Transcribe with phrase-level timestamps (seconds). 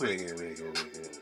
[0.00, 1.18] Wait, wait, wait, wait, wait, wait.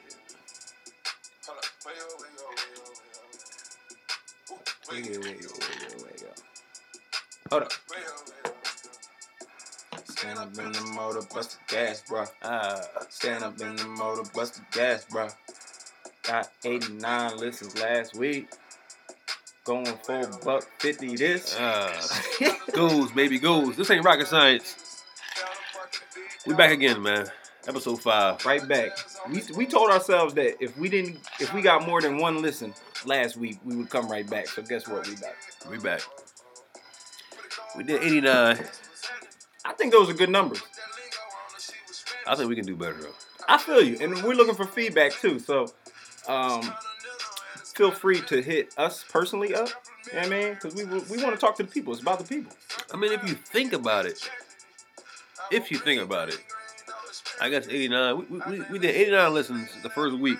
[4.90, 6.20] Wait, wait, wait, wait, wait, wait, wait.
[7.50, 7.72] Hold up.
[10.06, 12.24] Stand up in the motor, bust the gas, bro.
[12.42, 15.28] Uh, stand up in the motor, bust the gas, bro.
[16.22, 18.48] Got 89 listens last week.
[19.64, 21.56] Going for buck 50 this.
[21.56, 21.92] Uh,
[22.72, 23.76] goals, baby, goals.
[23.76, 25.02] This ain't rocket science.
[26.46, 27.26] We back again, man.
[27.68, 28.44] Episode five.
[28.46, 28.98] right back.
[29.30, 32.74] We, we told ourselves that if we didn't, if we got more than one listen
[33.04, 34.48] last week, we would come right back.
[34.48, 35.06] So guess what?
[35.06, 35.36] We back.
[35.70, 36.00] We back.
[37.76, 38.58] We did 89.
[39.64, 40.62] I think those are good numbers.
[42.26, 43.14] I think we can do better though.
[43.48, 45.38] I feel you, and we're looking for feedback too.
[45.38, 45.72] So,
[46.28, 46.72] um,
[47.74, 49.68] feel free to hit us personally up.
[50.06, 50.54] You know what I mean?
[50.54, 51.92] Because we we want to talk to the people.
[51.92, 52.52] It's about the people.
[52.92, 54.30] I mean, if you think about it,
[55.50, 56.38] if you think about it,
[57.40, 58.26] I guess 89.
[58.28, 60.38] We, we, we did 89 listens the first week.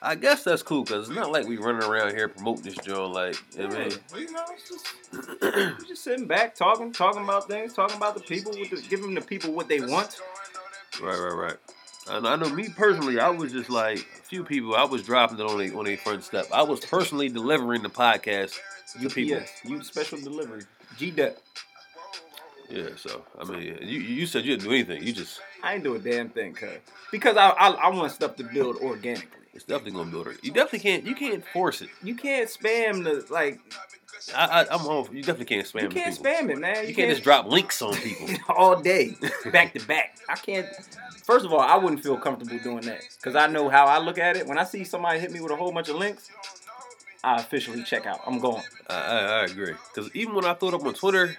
[0.00, 3.12] I guess that's cool because it's not like we running around here promoting this joint
[3.12, 3.98] like, you know I mean?
[4.12, 8.14] Well, you know, it's just, we're just sitting back, talking, talking about things, talking about
[8.14, 10.20] the people, with the, giving the people what they want.
[11.02, 11.56] Right, right, right.
[12.10, 14.74] And I know me personally, I was just like a few people.
[14.74, 16.46] I was dropping it on a on a front step.
[16.52, 18.56] I was personally delivering the podcast
[18.98, 19.38] You people.
[19.40, 20.62] Yes, you special delivery.
[20.96, 21.38] G Dep.
[22.70, 22.88] Yeah.
[22.96, 25.02] So I mean, you you said you didn't do anything.
[25.02, 26.70] You just I ain't do a damn thing, cuz.
[27.10, 29.40] Because I, I I want stuff to build organically.
[29.54, 30.38] it's definitely gonna build it.
[30.42, 31.04] You definitely can't.
[31.04, 31.88] You can't force it.
[32.02, 33.60] You can't spam the like.
[34.34, 35.08] I, I I'm all.
[35.12, 35.82] You definitely can't spam.
[35.82, 36.30] You can't people.
[36.30, 36.86] spam it, man.
[36.86, 38.28] You can't just drop links on people.
[38.54, 39.16] all day,
[39.52, 40.18] back to back.
[40.28, 40.66] I can't.
[41.24, 44.18] First of all, I wouldn't feel comfortable doing that because I know how I look
[44.18, 44.46] at it.
[44.46, 46.30] When I see somebody hit me with a whole bunch of links,
[47.22, 48.20] I officially check out.
[48.26, 48.62] I'm going.
[48.88, 49.74] I, I, I agree.
[49.94, 51.36] Because even when I threw it up on Twitter,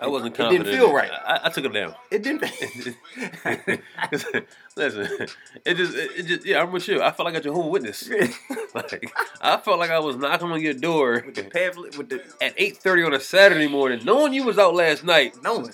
[0.00, 1.10] I wasn't It didn't feel right.
[1.10, 1.94] I, I took him down.
[2.10, 2.42] It didn't.
[4.76, 5.28] Listen,
[5.64, 7.00] it just, it, it just, yeah, I'm with you.
[7.00, 8.08] I felt like a Jehovah's Witness.
[8.74, 12.22] like, I felt like I was knocking on your door with the pamphlet, with the
[12.40, 15.36] at 8:30 on a Saturday morning, knowing you was out last night.
[15.42, 15.70] knowing.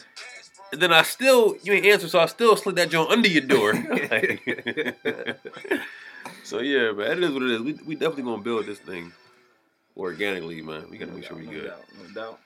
[0.72, 3.42] And then I still, you ain't answer, so I still slid that joint under your
[3.42, 3.72] door.
[3.72, 4.96] Like-
[6.44, 7.60] so yeah, man, it is what it is.
[7.62, 9.12] We, we definitely gonna build this thing
[9.96, 10.86] organically, man.
[10.90, 11.66] We gotta make sure we no good.
[11.68, 12.38] Doubt, no doubt.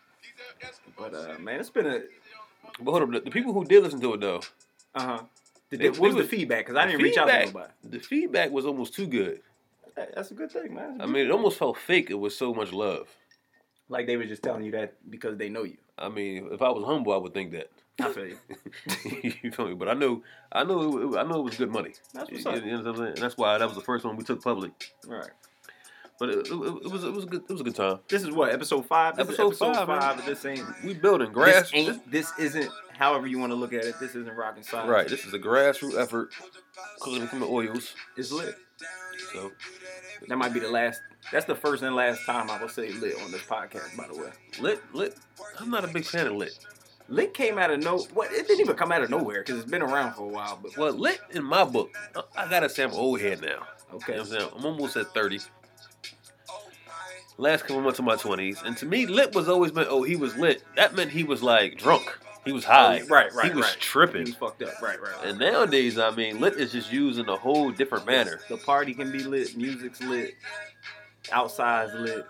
[0.99, 2.01] But uh, man, it's been a
[2.81, 4.41] But hold up, the, the people who did listen to it though,
[4.95, 5.23] uh huh.
[5.71, 6.67] What was the feedback?
[6.67, 7.73] Because I didn't reach out to feedback- nobody.
[7.85, 9.41] the feedback was almost too good.
[9.97, 10.99] Hey, That's a good thing, man.
[10.99, 12.11] That's a I good mean, it almost felt fake.
[12.11, 13.09] It was so much love.
[13.89, 15.77] like they were just telling you that because they know you.
[15.99, 17.71] I mean, if I was humble, I would think that.
[18.01, 18.39] I feel you.
[19.43, 19.75] you feel me?
[19.75, 21.93] But I know, I know, it, I know it was good money.
[22.13, 22.65] That's what's You- up.
[22.65, 23.09] you know what I'm saying?
[23.11, 24.73] And that's why that was the first one we took public.
[25.07, 25.31] Right.
[26.19, 27.99] But it, it, it was, it was a good, it was a good time.
[28.09, 29.17] This is what episode five.
[29.17, 30.27] This is Episode episode five, five.
[30.27, 31.71] This ain't We building grass.
[31.71, 32.11] This ain't.
[32.11, 32.71] This isn't.
[32.97, 33.99] However you want to look at it.
[33.99, 34.89] This isn't rocket science.
[34.89, 35.09] right.
[35.09, 36.31] This is a grassroots effort,
[37.01, 37.95] cooking from the oils.
[38.17, 38.55] It's lit.
[39.33, 39.51] So
[40.29, 41.01] That might be the last.
[41.33, 43.97] That's the first and last time I will say lit on this podcast.
[43.97, 44.29] By the way,
[44.61, 45.17] lit, lit.
[45.59, 46.57] I'm not a big fan of lit.
[47.09, 47.99] lit came out of no.
[48.15, 48.31] What?
[48.31, 50.61] It didn't even come out of nowhere because it's been around for a while.
[50.63, 53.67] But Well, lit in my book, I- I gotta say I'm old head now.
[53.95, 54.13] okay.
[54.19, 54.59] You know what I'm?
[54.61, 55.41] I'm almost at 30.
[57.37, 58.63] Last couple months of my 20s.
[58.65, 60.63] And to me, lit was always meant, oh, he was lit.
[60.77, 62.19] That meant he was like drunk.
[62.45, 63.01] He was oh, high.
[63.03, 63.81] Oh, right, right, He was right.
[63.81, 64.27] tripping.
[64.27, 64.81] He was fucked up.
[64.81, 65.13] Right, right.
[65.17, 65.27] right.
[65.27, 68.41] And nowadays, I mean, lit is just used in a whole different manner.
[68.49, 69.57] The party can be lit.
[69.57, 70.35] Music's lit.
[71.33, 72.25] Outside's lit.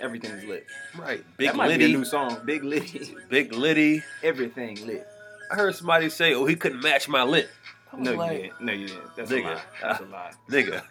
[0.00, 0.66] Everything's lit.
[0.96, 1.24] Right.
[1.36, 2.40] Big that might be a new song.
[2.44, 3.14] Big Liddy.
[3.28, 4.02] Big Liddy.
[4.22, 5.06] Everything lit.
[5.50, 7.48] I heard somebody say, oh, he couldn't match my lit.
[7.96, 8.60] No, you didn't.
[8.60, 9.16] No, you didn't.
[9.16, 9.44] That's Nigga.
[9.44, 9.62] a lie.
[9.82, 10.32] That's a lie.
[10.50, 10.82] nigga.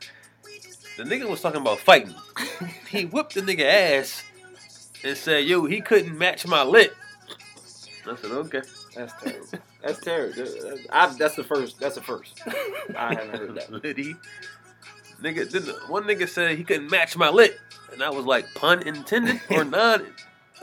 [0.97, 2.15] The nigga was talking about fighting.
[2.89, 4.23] he whipped the nigga ass
[5.03, 6.91] and said, yo, he couldn't match my lit.
[8.09, 8.61] I said, okay.
[8.95, 9.47] That's terrible.
[9.83, 10.33] That's terrible.
[10.35, 11.79] That's, I, that's the first.
[11.79, 12.41] That's the first.
[12.97, 13.71] I haven't heard that.
[13.83, 14.15] Liddy.
[15.21, 17.59] Nigga, then one nigga said he couldn't match my lit.
[17.93, 20.01] And I was like, pun intended or not?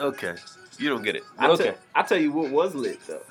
[0.01, 0.35] Okay.
[0.79, 1.23] You don't get it.
[1.39, 1.65] I okay.
[1.65, 3.23] tell, I tell you what was lit though.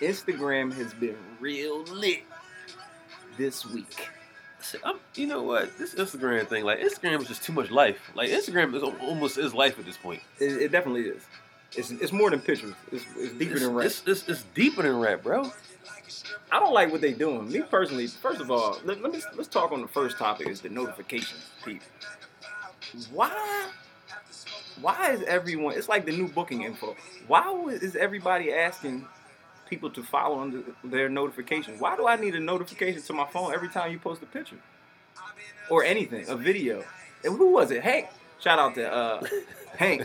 [0.00, 2.22] Instagram has been real lit
[3.36, 4.08] this week.
[4.84, 5.76] I'm, you know what?
[5.78, 8.10] This Instagram thing, like Instagram is just too much life.
[8.14, 10.22] Like Instagram is almost is life at this point.
[10.38, 11.22] It, it definitely is.
[11.76, 12.74] It's, it's more than pictures.
[12.90, 13.86] It's, it's deeper It's, than rap.
[13.86, 15.50] it's, it's, it's deeper than rap, bro.
[16.52, 17.48] I don't like what they doing.
[17.50, 20.60] Me personally, first of all, let, let me let's talk on the first topic is
[20.60, 21.86] the notifications, people.
[23.12, 23.68] Why?
[24.80, 25.74] Why is everyone?
[25.76, 26.96] It's like the new booking info.
[27.28, 29.06] Why is everybody asking
[29.70, 31.80] people to follow under their notifications?
[31.80, 34.58] Why do I need a notification to my phone every time you post a picture
[35.70, 36.84] or anything, a video?
[37.24, 37.82] And who was it?
[37.82, 38.08] Hank.
[38.40, 39.22] Shout out to uh,
[39.78, 40.02] Hank,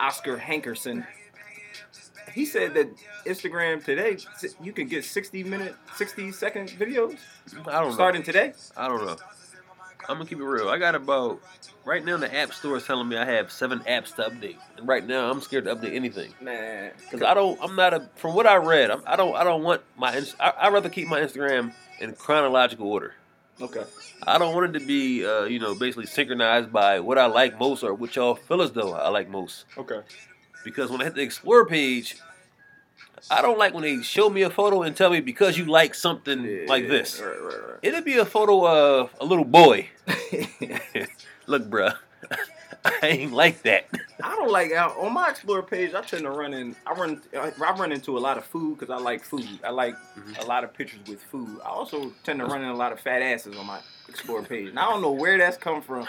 [0.00, 1.06] Oscar Hankerson.
[2.34, 2.88] he said that
[3.26, 4.16] Instagram today
[4.62, 7.16] you can get 60 minute, 60 second videos
[7.66, 7.90] I don't know.
[7.92, 8.52] starting today.
[8.76, 9.16] I don't know.
[10.08, 10.68] I'm gonna keep it real.
[10.68, 11.40] I got about
[11.84, 12.16] right now.
[12.16, 15.30] The app store is telling me I have seven apps to update, and right now
[15.30, 17.58] I'm scared to update anything Man, because I don't.
[17.62, 18.08] I'm not a.
[18.16, 19.34] From what I read, I'm, I don't.
[19.36, 20.22] I don't want my.
[20.40, 23.14] I I rather keep my Instagram in chronological order.
[23.60, 23.84] okay.
[24.26, 27.58] I don't want it to be, uh, you know, basically synchronized by what I like
[27.58, 29.64] most or what y'all feel as though I like most.
[29.78, 30.00] Okay.
[30.64, 32.16] Because when I hit the explore page,
[33.30, 35.94] I don't like when they show me a photo and tell me because you like
[35.94, 37.20] something like this.
[37.20, 39.88] Right, right, It'd be a photo of a little boy.
[41.46, 41.96] Look, bruh,
[42.84, 43.86] I ain't like that.
[44.22, 45.94] I don't like on my explore page.
[45.94, 46.76] I tend to run in.
[46.86, 47.20] I run.
[47.34, 49.46] I run into a lot of food because I like food.
[49.64, 50.42] I like Mhm.
[50.42, 51.60] a lot of pictures with food.
[51.64, 54.68] I also tend to run in a lot of fat asses on my explore page.
[54.68, 56.06] And I don't know where that's come from.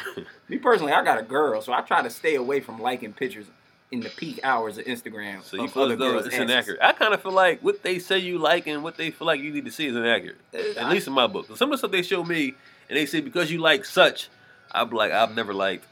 [0.50, 3.48] Me personally, I got a girl, so I try to stay away from liking pictures
[3.92, 5.44] in the peak hours of Instagram.
[5.44, 6.50] So you feel other though girls' it's asses.
[6.50, 6.80] inaccurate.
[6.82, 9.42] I kind of feel like what they say you like and what they feel like
[9.42, 10.38] you need to see is inaccurate.
[10.54, 11.46] Uh, At least in my book.
[11.58, 12.54] Some of the stuff they show me
[12.90, 14.30] and they say because you like such,
[14.72, 15.86] I'm like I've never liked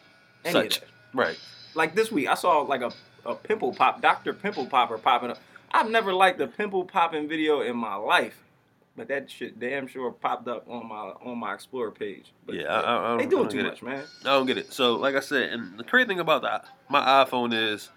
[0.50, 0.81] such.
[1.13, 1.38] Right.
[1.75, 2.92] like this week, I saw like a,
[3.25, 5.40] a pimple pop, Doctor Pimple Popper popping up.
[5.72, 8.42] I've never liked a pimple popping video in my life,
[8.96, 12.26] but that shit damn sure popped up on my on my Explorer page.
[12.46, 13.70] But Yeah, I- I- they don't- I doing too get it.
[13.70, 14.04] much, man.
[14.24, 14.74] I don't get it.
[14.74, 17.90] So, like I said, and the crazy thing about the, my iPhone is,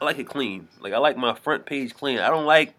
[0.00, 0.68] I like it clean.
[0.80, 2.18] Like I like my front page clean.
[2.18, 2.74] I don't like,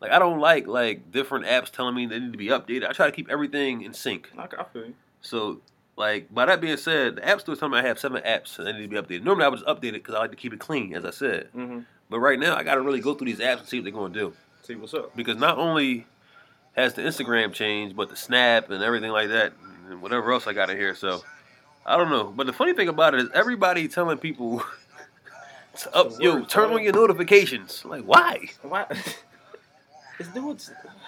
[0.00, 2.88] like I don't like like different apps telling me they need to be updated.
[2.88, 4.30] I try to keep everything in sync.
[4.36, 4.94] I, I feel you.
[5.20, 5.60] So,
[5.96, 8.72] like by that being said, the App Store telling me I have seven apps they
[8.72, 9.22] need to be updated.
[9.24, 11.10] Normally, I would just update it because I like to keep it clean, as I
[11.10, 11.48] said.
[11.54, 11.80] Mm-hmm.
[12.10, 13.92] But right now, I got to really go through these apps and see what they're
[13.92, 15.14] going to do See what's up.
[15.16, 16.06] because not only
[16.74, 19.52] has the Instagram changed, but the Snap and everything like that,
[19.90, 20.94] and whatever else I got in here.
[20.94, 21.22] So
[21.84, 22.32] I don't know.
[22.34, 24.62] But the funny thing about it is everybody telling people
[25.80, 27.84] to up, yo, turn on your notifications.
[27.84, 28.50] Like why?
[28.62, 28.86] Why?
[30.18, 30.58] it's doing.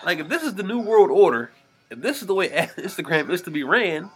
[0.05, 1.51] Like if this is the new world order,
[1.91, 4.11] if this is the way Instagram is to be ran,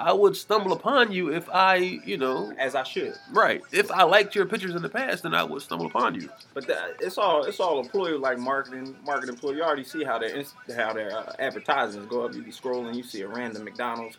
[0.00, 3.60] I would stumble upon you if I, you know, As I should, right.
[3.70, 6.30] If I liked your pictures in the past, then I would stumble upon you.
[6.54, 9.56] but that, it's all it's all employee like marketing marketing employee.
[9.56, 10.42] You already see how their
[10.74, 12.34] how their uh, advertisements go up.
[12.34, 14.16] You be scrolling, you see a random McDonald's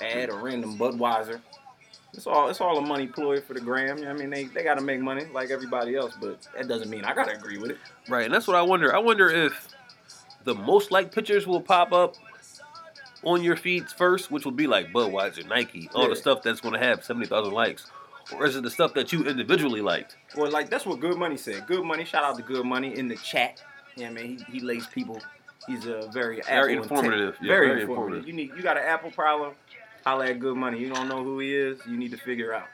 [0.00, 1.40] ad or random Budweiser.
[2.14, 3.98] It's all it's all a money ploy for the gram.
[3.98, 6.46] You know what I mean, they they got to make money like everybody else, but
[6.56, 7.78] that doesn't mean I gotta agree with it.
[8.08, 8.94] Right, and that's what I wonder.
[8.94, 9.68] I wonder if
[10.44, 12.16] the most liked pictures will pop up
[13.24, 16.08] on your feeds first, which will be like Budweiser, Nike, all Yeah.
[16.10, 17.90] the stuff that's going to have 70,000 likes.
[18.34, 20.16] Or is it the stuff that you individually liked?
[20.36, 21.66] Well, like that's what Good Money said.
[21.66, 23.62] Good Money, shout out to Good Money in the chat.
[23.96, 25.20] Yeah, man, he, he lays people.
[25.66, 27.36] He's a very Very informative.
[27.40, 28.18] Yeah, very, very informative.
[28.18, 28.26] informative.
[28.28, 29.54] You need you got an Apple problem,
[30.04, 30.78] holla at Good Money.
[30.80, 32.66] You don't know who he is, you need to figure out.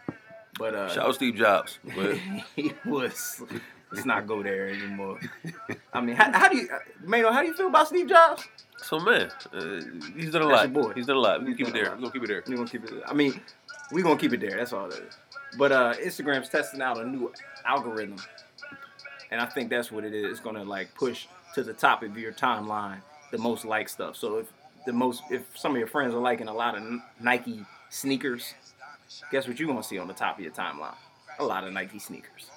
[0.58, 1.78] But uh, Shout out Steve Jobs.
[1.96, 2.16] But
[2.56, 3.42] he was.
[3.90, 5.18] Let's not go there anymore.
[5.92, 6.68] I mean, how, how do you,
[7.04, 7.32] Mano?
[7.32, 8.46] How do you feel about Steve Jobs?
[8.82, 9.80] so man, uh,
[10.16, 10.72] he's done a lot.
[10.72, 10.92] boy.
[10.92, 11.40] He's done a lot.
[11.40, 11.90] We can keep it there.
[11.90, 12.42] We're gonna keep it there.
[12.46, 13.02] We gonna keep it.
[13.06, 13.40] I mean,
[13.92, 14.56] we gonna keep it there.
[14.56, 15.16] That's all that is.
[15.56, 17.32] But uh, Instagram's testing out a new
[17.64, 18.16] algorithm,
[19.30, 20.30] and I think that's what it is.
[20.32, 23.00] It's gonna like push to the top of your timeline
[23.30, 24.16] the most like stuff.
[24.16, 24.52] So if
[24.86, 26.82] the most, if some of your friends are liking a lot of
[27.20, 28.54] Nike sneakers,
[29.30, 30.94] guess what you're gonna see on the top of your timeline?
[31.38, 32.50] A lot of Nike sneakers.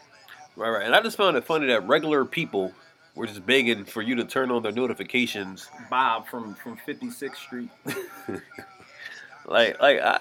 [0.56, 0.86] Right, right.
[0.86, 2.74] And I just found it funny that regular people
[3.16, 5.68] were just begging for you to turn on their notifications.
[5.90, 7.70] Bob from from 56th Street.
[9.46, 10.20] Like, like I,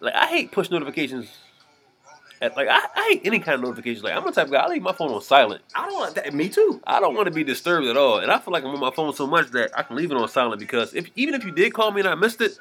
[0.00, 1.28] like I hate push notifications.
[2.40, 4.04] At, like I, I hate any kind of notifications.
[4.04, 4.60] Like I'm the type of guy.
[4.60, 5.62] I leave my phone on silent.
[5.74, 6.32] I don't want that.
[6.32, 6.80] Me too.
[6.86, 8.92] I don't want to be disturbed at all, and I feel like I'm on my
[8.92, 11.50] phone so much that I can leave it on silent because if even if you
[11.50, 12.56] did call me and I missed it,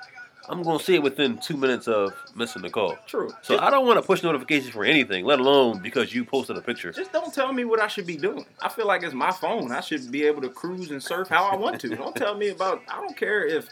[0.50, 2.98] I'm gonna see it within two minutes of missing the call.
[3.06, 3.30] True.
[3.42, 6.58] So just, I don't want to push notifications for anything, let alone because you posted
[6.58, 6.92] a picture.
[6.92, 8.46] just don't tell me what I should be doing.
[8.62, 9.72] I feel like it's my phone.
[9.72, 11.90] I should be able to cruise and surf how I want to.
[11.90, 12.82] Don't tell me about.
[12.88, 13.68] I don't care if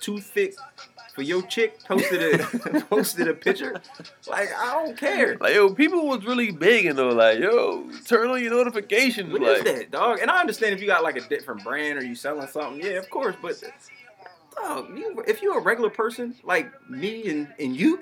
[0.00, 0.54] too thick
[1.12, 3.80] for your chick posted a posted a picture.
[4.28, 5.36] Like I don't care.
[5.38, 9.30] Like yo, people was really begging though, like yo, turn on your notifications.
[9.30, 10.20] What is like, that, dog?
[10.20, 12.92] And I understand if you got like a different brand or you selling something, yeah,
[12.92, 13.36] of course.
[13.42, 13.62] But
[14.62, 18.00] dog, you, if you're a regular person like me and, and you,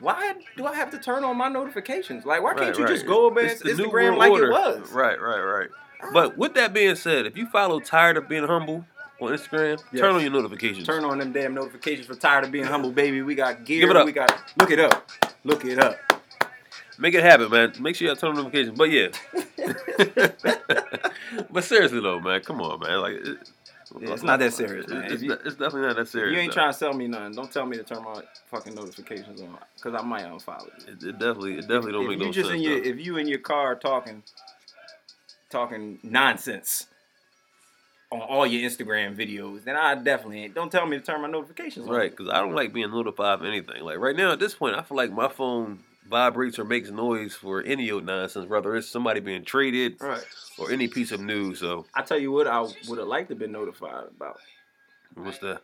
[0.00, 2.24] why do I have to turn on my notifications?
[2.26, 2.92] Like, why can't Right, you right.
[2.92, 4.48] just go over It's new Instagram like order.
[4.48, 4.92] it was?
[4.92, 5.68] Right, right, right.
[6.12, 8.84] But with that being said, if you follow Tired of Being Humble
[9.20, 10.00] on Instagram, Yes.
[10.02, 10.86] turn on your notifications.
[10.86, 13.22] Turn on them damn notifications for tired of being humble, baby.
[13.22, 13.80] We got gear.
[13.80, 14.04] Give it up.
[14.04, 14.30] We got
[14.60, 15.10] look it up.
[15.44, 15.96] Look it up.
[16.98, 17.72] Make it happen, man.
[17.80, 18.76] Make sure you turn on notifications.
[18.76, 19.08] But yeah.
[21.50, 23.00] but seriously though, man, come on, man.
[23.00, 23.50] Like, it-
[24.00, 25.04] Yeah, it's not that serious, man.
[25.04, 26.34] It's, you- it's definitely not that serious.
[26.34, 26.54] you ain't though.
[26.60, 29.94] trying to sell me nothing, don't tell me to turn my fucking notifications on because
[29.94, 30.92] I might unfollow you.
[30.92, 32.56] It, it definitely, it definitely don't if make you no just sense.
[32.56, 32.88] in your though.
[32.90, 34.22] if you in your car talking
[35.50, 36.88] talking nonsense
[38.10, 40.54] on all your Instagram videos, then I definitely ain't.
[40.54, 41.94] Don't tell me to turn my notifications on.
[41.94, 43.82] Right, because I don't like being notified of anything.
[43.82, 47.34] Like right now, at this point, I feel like my phone vibrates or makes noise
[47.34, 50.24] for any old nonsense, whether it's somebody being traded Right.
[50.58, 51.60] or any piece of news.
[51.60, 54.38] So I tell you what, I would have liked to been notified about
[55.14, 55.62] what's that?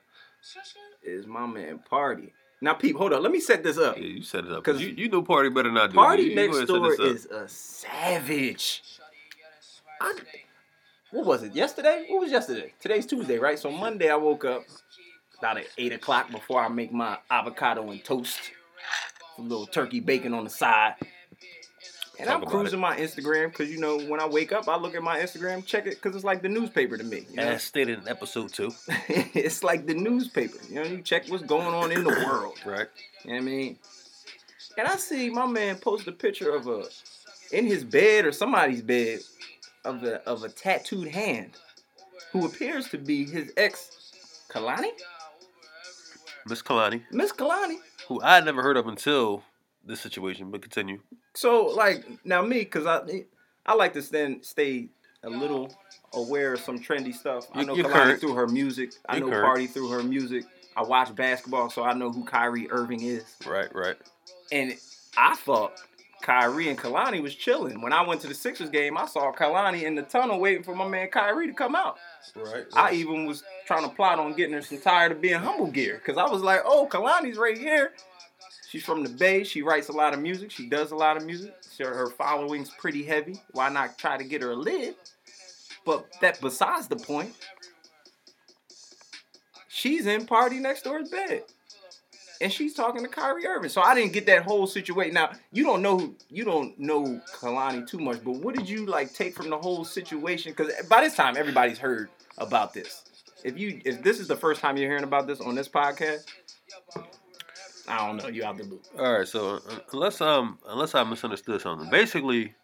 [1.05, 2.33] is my man Party.
[2.61, 3.23] Now, peep, hold on.
[3.23, 3.97] Let me set this up.
[3.97, 4.63] Yeah, you set it up.
[4.63, 5.95] Cause you, you know party better I do.
[5.95, 7.07] Party You- next door set this up.
[7.17, 8.83] is a savage.
[10.01, 10.15] I,
[11.11, 11.55] what was it?
[11.55, 12.07] Yesterday?
[12.09, 12.73] What was yesterday?
[12.81, 13.59] Today's Tuesday, right?
[13.59, 14.63] So Monday I woke up
[15.39, 18.39] about at eight o'clock before I make my avocado and toast,
[19.39, 20.95] a little turkey bacon on the side.
[22.19, 24.95] And Talk I'm cruising my Instagram because you know when I wake up I look
[24.95, 27.27] at my Instagram, check it because it's like the newspaper to me.
[27.31, 27.43] You know?
[27.43, 28.71] As stated in episode two.
[29.09, 30.59] it's like the newspaper.
[30.69, 32.59] You know, you check what's going on in the world.
[32.65, 32.89] Right.
[33.25, 33.79] You know what I mean?
[34.79, 36.85] And I see my man post a picture of a
[37.51, 39.21] in his bed or somebody's bed
[39.85, 41.53] of a of a tattooed hand
[42.33, 44.91] who appears to be his ex Kehlani?
[46.47, 47.77] Miss Kehlani, Miss Kehlani.
[48.14, 49.42] Who I had never heard of until
[49.85, 51.00] this situation, but continue.
[51.35, 53.25] So like now me, cause I
[53.66, 54.88] I like to stand stay
[55.23, 55.75] a little
[56.14, 57.47] aware of some trendy stuff.
[57.52, 58.92] I know you're Kehlani through her music.
[59.09, 59.45] I know current.
[59.45, 60.45] Party through her music.
[60.76, 63.25] I watch basketball, so I know who Kyrie Irving is.
[63.47, 63.97] Right, right.
[64.50, 64.75] And
[65.16, 65.75] I thought
[66.23, 67.83] Kyrie and Kehlani was chilling.
[67.83, 70.75] When I went to the Sixers game, I saw Kehlani in the tunnel waiting for
[70.75, 71.99] my man Kyrie to come out.
[72.35, 72.64] Right.
[72.73, 76.00] I even was trying to plot on getting her some tired of being humble gear.
[76.05, 77.93] Cause I was like, oh, Kehlani's right here.
[78.69, 79.45] She's from the Bay.
[79.45, 80.50] She writes a lot of music.
[80.50, 81.55] She does a lot of music.
[81.61, 83.41] So her following's pretty heavy.
[83.50, 84.95] Why not try to get her a lid?
[85.85, 87.35] But that besides the point.
[89.69, 91.43] She's in party next door's bed.
[92.43, 93.71] And she's talking to Kyrie Irving.
[93.71, 95.15] So I didn't get that whole situation.
[95.15, 99.15] Now, you don't know you don't know Kehlani too much, but what did you like
[99.15, 100.53] take from the whole situation?
[100.53, 103.05] Because by this time everybody's heard about this.
[103.45, 106.25] If you if this is the first time you're hearing about this on this podcast,
[107.89, 108.85] I don't know, you out the loop.
[108.99, 109.61] All right, so uh,
[109.93, 112.55] unless um unless I misunderstood something, basically,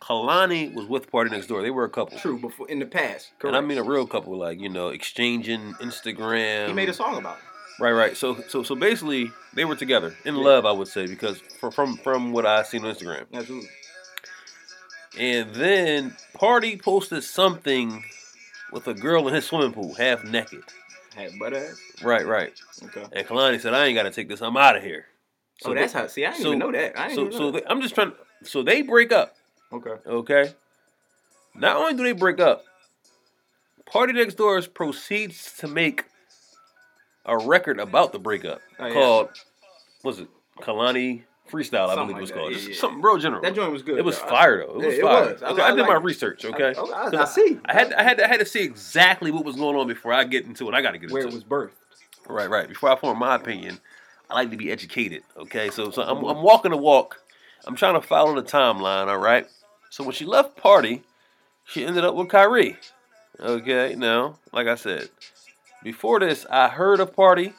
[0.00, 1.62] Kehlani was with Party Next Door.
[1.62, 3.32] They were a couple, True, before in the past.
[3.38, 3.44] Correct.
[3.44, 6.68] and I mean a real couple, like you know, exchanging Instagram.
[6.68, 7.44] he made a song about it.
[7.80, 8.16] Right, right.
[8.16, 10.42] So, so, so basically, they were together in Yeah.
[10.42, 13.68] love, I would say, because for, from from what I seen on Instagram, Absolutely.
[15.18, 18.02] and then Party posted something
[18.72, 20.62] with a girl in his swimming pool, half naked.
[21.14, 21.80] Had butt ass.
[22.02, 22.52] Right, right.
[22.84, 23.04] Okay.
[23.12, 24.40] And Kehlani said, "I ain't got to take this.
[24.42, 25.06] I'm out of here."
[25.64, 26.06] oh, that's how.
[26.06, 26.98] See, I didn't so- even know that.
[26.98, 27.64] I didn't So, know so that.
[27.64, 28.12] they, I'm just trying.
[28.44, 29.34] So they break up.
[29.72, 29.94] okay.
[30.06, 30.52] Okay.
[31.54, 32.64] Not only do they break up,
[33.86, 36.04] Party Next Doors proceeds to make
[37.28, 38.92] a record about the breakup Oh, yeah.
[38.92, 39.28] called,
[40.02, 40.28] was it
[40.60, 41.88] Kehlani Freestyle?
[41.88, 42.52] I Something believe it was like called.
[42.52, 42.74] yeah, yeah.
[42.76, 43.42] Something real general.
[43.42, 43.98] That joint was good.
[43.98, 44.26] It was though.
[44.28, 44.80] Fire though.
[44.80, 45.32] It Yeah, was it fire.
[45.32, 45.42] was.
[45.42, 46.44] I- Okay, I I, did my research.
[46.44, 47.58] Okay, I, I, I see.
[47.66, 50.24] I had I had I had to see exactly what was going on before I
[50.24, 50.74] get into it.
[50.74, 51.14] I got to get into.
[51.14, 51.72] where into it was birthed.
[52.28, 52.68] Right, right.
[52.68, 53.80] Before I form my opinion,
[54.28, 55.22] I like to be educated.
[55.36, 56.26] Okay, so so I'm, mm-hmm.
[56.26, 57.22] I'm walking the walk.
[57.66, 59.08] I'm trying to follow the timeline.
[59.08, 59.46] All right.
[59.90, 61.02] So when she left party,
[61.64, 62.76] she ended up with Kyrie.
[63.40, 63.94] Okay.
[63.96, 65.08] Now, like I said,
[65.82, 67.52] before this, I heard of party,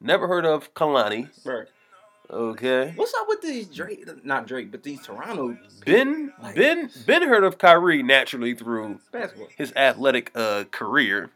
[0.00, 1.28] never heard of Kehlani.
[1.44, 1.66] Right.
[2.30, 2.92] Okay.
[2.96, 4.08] What's up with these Drake?
[4.24, 9.48] Not Drake, but these Toronto Ben Like- Ben Ben heard of Kyrie naturally through basketball.
[9.56, 11.30] his athletic uh, career.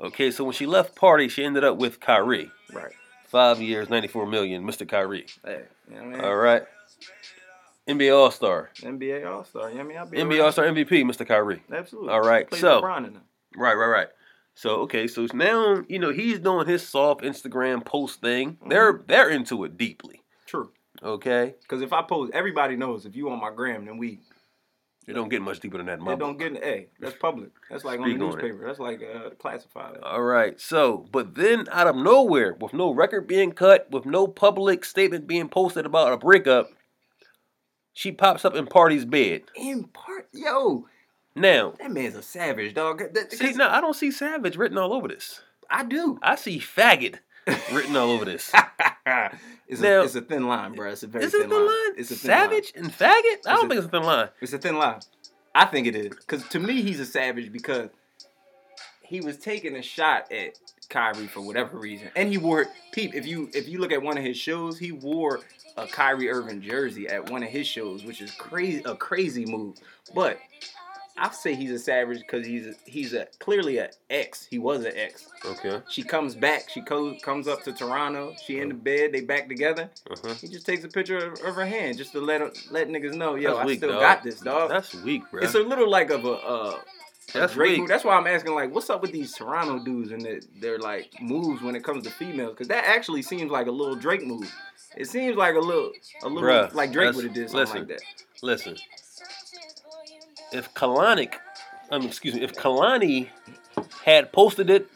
[0.00, 2.50] Okay, so when she left party, she ended up with Kyrie.
[2.72, 2.92] Right.
[3.26, 4.86] Five years, 94 million, Mr.
[4.88, 5.26] Kyrie.
[5.44, 6.20] Hey, you know what I mean?
[6.20, 6.62] All right.
[7.88, 8.70] NBA All Star.
[8.82, 9.70] NBA All Star.
[9.70, 9.96] You know I mean?
[9.98, 10.44] I'll be NBA.
[10.44, 11.26] All Star MVP, Mr.
[11.26, 11.62] Kyrie.
[11.72, 12.10] Absolutely.
[12.12, 13.22] All right, so- LeBron in them.
[13.56, 14.08] Right, right, right.
[14.58, 18.56] So okay, so now you know he's doing his soft Instagram post thing.
[18.66, 20.22] They're they're into it deeply.
[20.46, 20.72] True.
[21.02, 24.20] Okay, Because if I post, everybody knows if you on my gram, then we
[25.06, 26.00] it don't get much deeper than that.
[26.00, 26.88] it don't get an A.
[26.98, 27.50] That's public.
[27.70, 28.34] That's like on Speak the on it.
[28.34, 28.66] newspaper.
[28.66, 29.98] That's like uh, classified.
[30.02, 30.58] All right.
[30.58, 35.26] So, but then out of nowhere, with no record being cut, with no public statement
[35.26, 36.70] being posted about a breakup,
[37.92, 39.42] she pops up in Party's bed.
[39.54, 40.86] In part, yo,
[41.36, 43.02] Now, that man's a savage, dog.
[43.14, 45.42] That- see, no, I don't see Savage written all over this.
[45.70, 46.18] I do.
[46.22, 47.16] I see faggot
[47.72, 48.50] written all over this.
[49.68, 50.90] it's, Now- a, it's a thin line, bro.
[50.90, 51.66] It's a very Is it a thin thin line.
[51.66, 51.94] line?
[51.98, 52.40] It's a thin line.
[52.48, 53.46] Savage and faggot?
[53.46, 54.28] I don't a- think it's a thin line.
[54.40, 55.00] It's a thin line.
[55.54, 56.08] I think it is.
[56.08, 57.90] Because to me, he's a savage because
[59.02, 62.08] he was taking a shot at Kyrie for whatever reason.
[62.16, 64.92] And he wore peep, if you if you look at one of his shows, he
[64.92, 65.40] wore
[65.76, 69.76] a Kyrie Irving jersey at one of his shows, which is crazy a crazy move.
[70.14, 70.38] But
[71.18, 74.44] I say he's a savage because he's a, he's a clearly an ex.
[74.46, 75.26] He was an ex.
[75.44, 75.80] Okay.
[75.88, 76.68] She comes back.
[76.68, 78.34] She co- comes up to Toronto.
[78.44, 79.12] She in the bed.
[79.12, 79.88] They back together.
[80.10, 80.34] Uh-huh.
[80.34, 83.34] He just takes a picture of, of her hand just to let let niggas know,
[83.34, 84.00] yo, That's I weak, still dog.
[84.00, 84.68] got this, dog.
[84.70, 85.42] That's weak, bro.
[85.42, 86.32] it's a little like of a.
[86.32, 86.78] Uh,
[87.32, 87.88] That's Drake weak.
[87.88, 91.10] That's why I'm asking, like, what's up with these Toronto dudes and their, their like
[91.20, 92.50] moves when it comes to females?
[92.52, 94.52] Because that actually seems like a little Drake move.
[94.96, 95.92] It seems like a little,
[96.22, 97.78] a little Bruh, like Drake would have did something listen.
[97.80, 98.02] like that.
[98.42, 98.76] Listen,
[100.52, 101.34] if Kalanick,
[101.90, 103.28] um, excuse me, if Kehlani
[104.04, 104.88] had posted it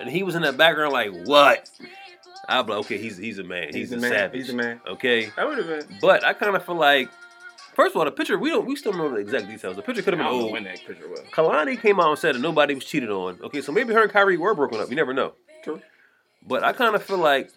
[0.00, 1.68] and he was in the background like, what?
[2.48, 3.68] I'd be like, okay, he's he's a man.
[3.72, 4.10] He's, the a man.
[4.10, 4.36] savage.
[4.38, 4.80] He's the man.
[4.86, 5.98] Okay, That would have been.
[6.00, 7.08] but I kind of feel like,
[7.74, 9.76] first of all, the picture we don't we still don't know the exact details.
[9.76, 10.52] The picture could have been old.
[10.52, 11.20] when that picture was.
[11.32, 13.38] Kehlani came out and said that nobody was cheated on.
[13.44, 14.90] Okay, so maybe her and Kyrie were broken up.
[14.90, 15.34] You never know.
[15.62, 15.80] True.
[16.46, 17.50] But I kind of feel like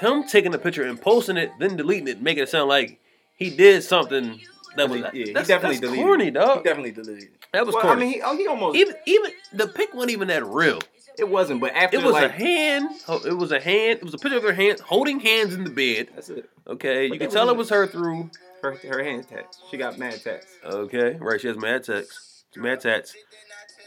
[0.00, 3.00] him taking the picture and posting it, then deleting it, making it sound like
[3.36, 4.40] he did something
[4.76, 6.04] that was yeah, he definitely deleted.
[6.04, 6.58] corny, dog.
[6.58, 7.28] He definitely deleted.
[7.52, 8.02] that was Well, corny.
[8.02, 8.76] I mean, he, oh, he almost.
[8.76, 10.78] even even the pic wasn't even that real.
[11.18, 12.90] it wasn't, but after It was like, a hand.
[13.24, 13.98] It was a hand.
[14.00, 16.08] It was a picture of her hand holding hands in the bed.
[16.14, 16.48] that's it.
[16.66, 18.30] Okay, But you can tell it was- was her through.
[18.62, 19.60] Her her hands tats.
[19.70, 20.46] She got mad tats.
[20.64, 21.40] Okay, right.
[21.40, 22.44] She has mad tats.
[22.56, 23.14] Mad tats.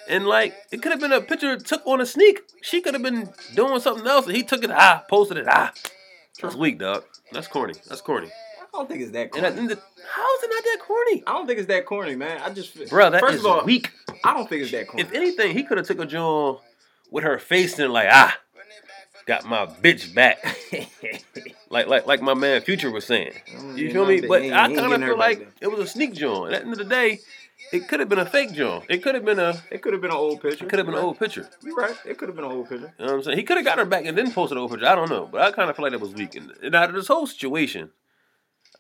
[0.08, 2.42] And like, it could have been a picture took on a sneak.
[2.62, 4.72] She could have been doing something else, and he took it.
[4.72, 5.46] Ah, posted it.
[5.50, 5.72] Ah,
[6.42, 7.04] that's weak, dog.
[7.32, 7.74] That's corny.
[7.88, 8.30] That's corny.
[8.74, 9.46] I don't think it's that And corny.
[9.48, 9.82] at the
[10.14, 12.40] how is it not that corny, I don't think it's that corny, man.
[12.42, 13.10] I just bro?
[13.10, 13.92] That first is of all, weak.
[14.24, 15.04] I don't think it's that corny.
[15.04, 16.60] If anything, he could have took a joint
[17.12, 18.38] with her face and like, ah,
[19.26, 20.40] got my bitch back.
[21.72, 23.32] Like like like my man Future was saying.
[23.76, 24.22] You Yeah, feel me?
[24.22, 26.52] But I kind of feel like it was a sneak joint.
[26.52, 27.20] At the end of the day,
[27.72, 28.86] it could have been a fake joint.
[28.90, 30.66] It could have been a it could have been an old picture.
[30.66, 31.42] it could have been an old picture.
[31.44, 31.52] right.
[31.64, 31.96] You're right.
[32.08, 32.92] It could have been an old picture.
[32.98, 33.38] You know what I'm saying?
[33.38, 34.88] He could have got her back and then posted an old picture.
[34.88, 36.34] I don't know, but I kind of feel like that was weak.
[36.36, 37.92] And out of this whole situation,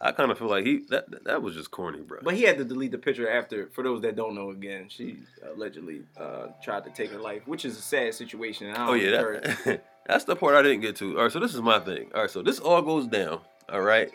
[0.01, 2.19] I kind of feel like he that that- was just corny, bro.
[2.23, 3.67] But he had to delete the picture after.
[3.73, 5.17] For those that don't know, again, she
[5.53, 8.67] allegedly uh, tried to take her life, which is a sad situation.
[8.67, 9.21] And I don't Oh yeah,
[9.65, 11.17] that, that's the part I didn't get to.
[11.17, 12.11] All right, so this is my thing.
[12.15, 13.41] All right, so this all goes down.
[13.71, 14.09] All right.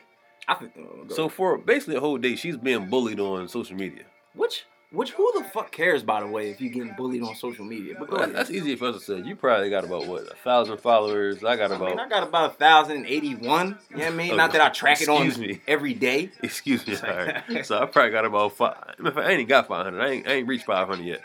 [0.48, 0.72] I think.
[0.78, 1.06] oh.
[1.14, 4.04] So for basically a whole day, she's being bullied on social media.
[4.34, 4.64] which
[4.94, 6.02] which who the fuck cares?
[6.02, 8.36] By the way, if you're getting bullied on social media, but go Well, ahead.
[8.36, 9.26] that's easy for us to say.
[9.28, 11.42] You probably got about what a thousand followers.
[11.44, 11.86] I got about.
[11.88, 13.78] I mean, I got about a thousand eighty one.
[13.90, 14.32] You know what I mean?
[14.32, 15.60] Oh, Not that I track it on me.
[15.68, 16.30] every day.
[16.42, 16.96] Excuse me.
[16.96, 17.42] All right.
[17.66, 18.76] So I probably got about five.
[18.98, 20.00] I, mean, I ain't got five hundred.
[20.00, 21.22] I ain't, I ain't reached five hundred yet.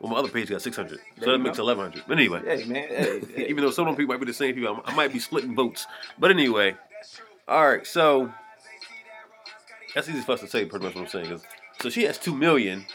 [0.00, 1.00] Well, my other page got six hundred.
[1.16, 2.04] There So that makes eleven hundred.
[2.06, 3.46] But anyway, Hey man, hey, hey.
[3.48, 5.54] even though some of them people might be the same people, I might be splitting
[5.54, 5.86] votes.
[6.18, 6.76] But anyway,
[7.48, 7.86] all right.
[7.86, 8.32] So
[9.94, 10.64] that's easy for us to say.
[10.66, 11.42] Pretty much what I'm saying is,
[11.80, 12.86] so she has two million,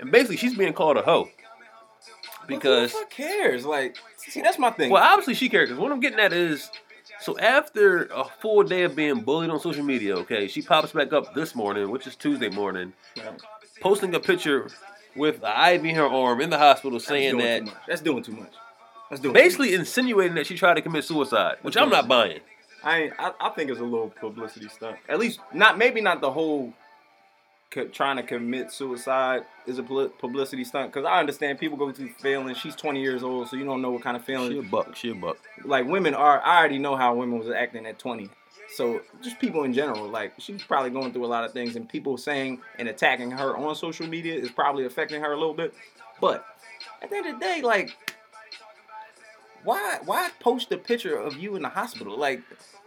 [0.00, 1.28] and basically she's being called a hoe
[2.46, 2.92] because.
[2.92, 3.64] who cares?
[3.64, 4.90] Like, see, that's my thing.
[4.90, 5.70] Well, obviously she cares.
[5.70, 6.70] 'cause what I'm getting at is,
[7.20, 11.12] so after a full day of being bullied on social media, okay, she pops back
[11.12, 12.92] up this morning, which is Tuesday morning,
[13.80, 14.68] posting a picture
[15.16, 17.74] with the IV in her arm in the hospital, saying doing that much.
[17.86, 18.52] that's doing too much.
[19.10, 22.40] That's doing too basically insinuating that she tried to commit suicide, which I'm not buying.
[22.82, 24.96] I, I I think it's a little publicity stunt.
[25.08, 26.74] At least not maybe not the whole
[27.74, 32.10] co- trying to commit suicide is a publicity stunt because I understand people go through
[32.10, 32.56] feelings.
[32.56, 34.52] She's 20 years old, so you don't know what kind of feelings.
[34.52, 34.96] She a buck.
[34.96, 35.38] She a buck.
[35.64, 36.40] Like women are.
[36.42, 38.30] I already know how women was acting at 20.
[38.74, 41.88] So just people in general, like she's probably going through a lot of things, and
[41.88, 45.74] people saying and attacking her on social media is probably affecting her a little bit.
[46.20, 46.46] But
[47.02, 47.96] at the end of the day, like,
[49.64, 52.18] why why post a picture of you in the hospital?
[52.18, 52.42] Like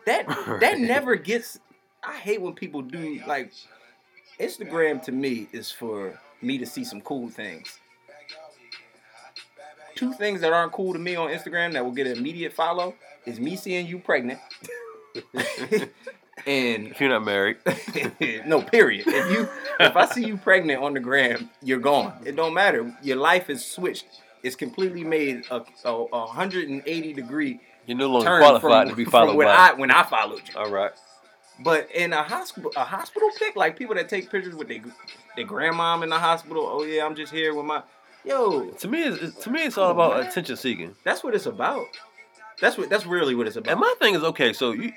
[0.06, 0.28] that
[0.62, 1.60] that never gets.
[2.04, 3.52] I hate when people do like
[4.40, 5.02] Instagram.
[5.04, 7.80] To me, is for me to see some cool things.
[9.96, 12.94] Two things that aren't cool to me on Instagram that will get an immediate follow
[13.26, 14.40] is me seeing you pregnant.
[16.46, 17.58] and If you're not married,
[18.46, 19.08] no, period.
[19.08, 22.14] If you if I see you pregnant on the gram, you're gone.
[22.26, 22.96] It don't matter.
[23.02, 24.06] Your life is switched.
[24.44, 28.96] It's completely made a, a, a 180 degree you're no longer turn qualified from, to
[28.96, 29.54] be from followed when by.
[29.54, 30.60] I when I followed you.
[30.60, 30.92] All right.
[31.60, 34.82] But in a hospital, a hospital pic, like people that take pictures with their
[35.36, 36.68] their grandmom in the hospital.
[36.68, 37.82] Oh yeah, I'm just here with my
[38.24, 38.70] yo.
[38.70, 40.96] To me, it's, to me, it's all about attention seeking.
[41.04, 41.86] That's what it's about.
[42.62, 42.90] That's what.
[42.90, 43.72] That's really what it's about.
[43.72, 44.54] And my thing is okay.
[44.54, 44.92] So you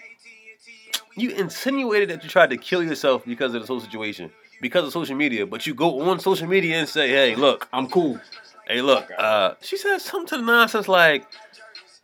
[1.16, 4.92] you insinuated that you tried to kill yourself because of this whole situation, because of
[4.92, 5.46] social media.
[5.46, 8.20] But you go on social media and say, "Hey, look, I'm cool.
[8.66, 11.26] hey, look." Uh, she said something to the nonsense like,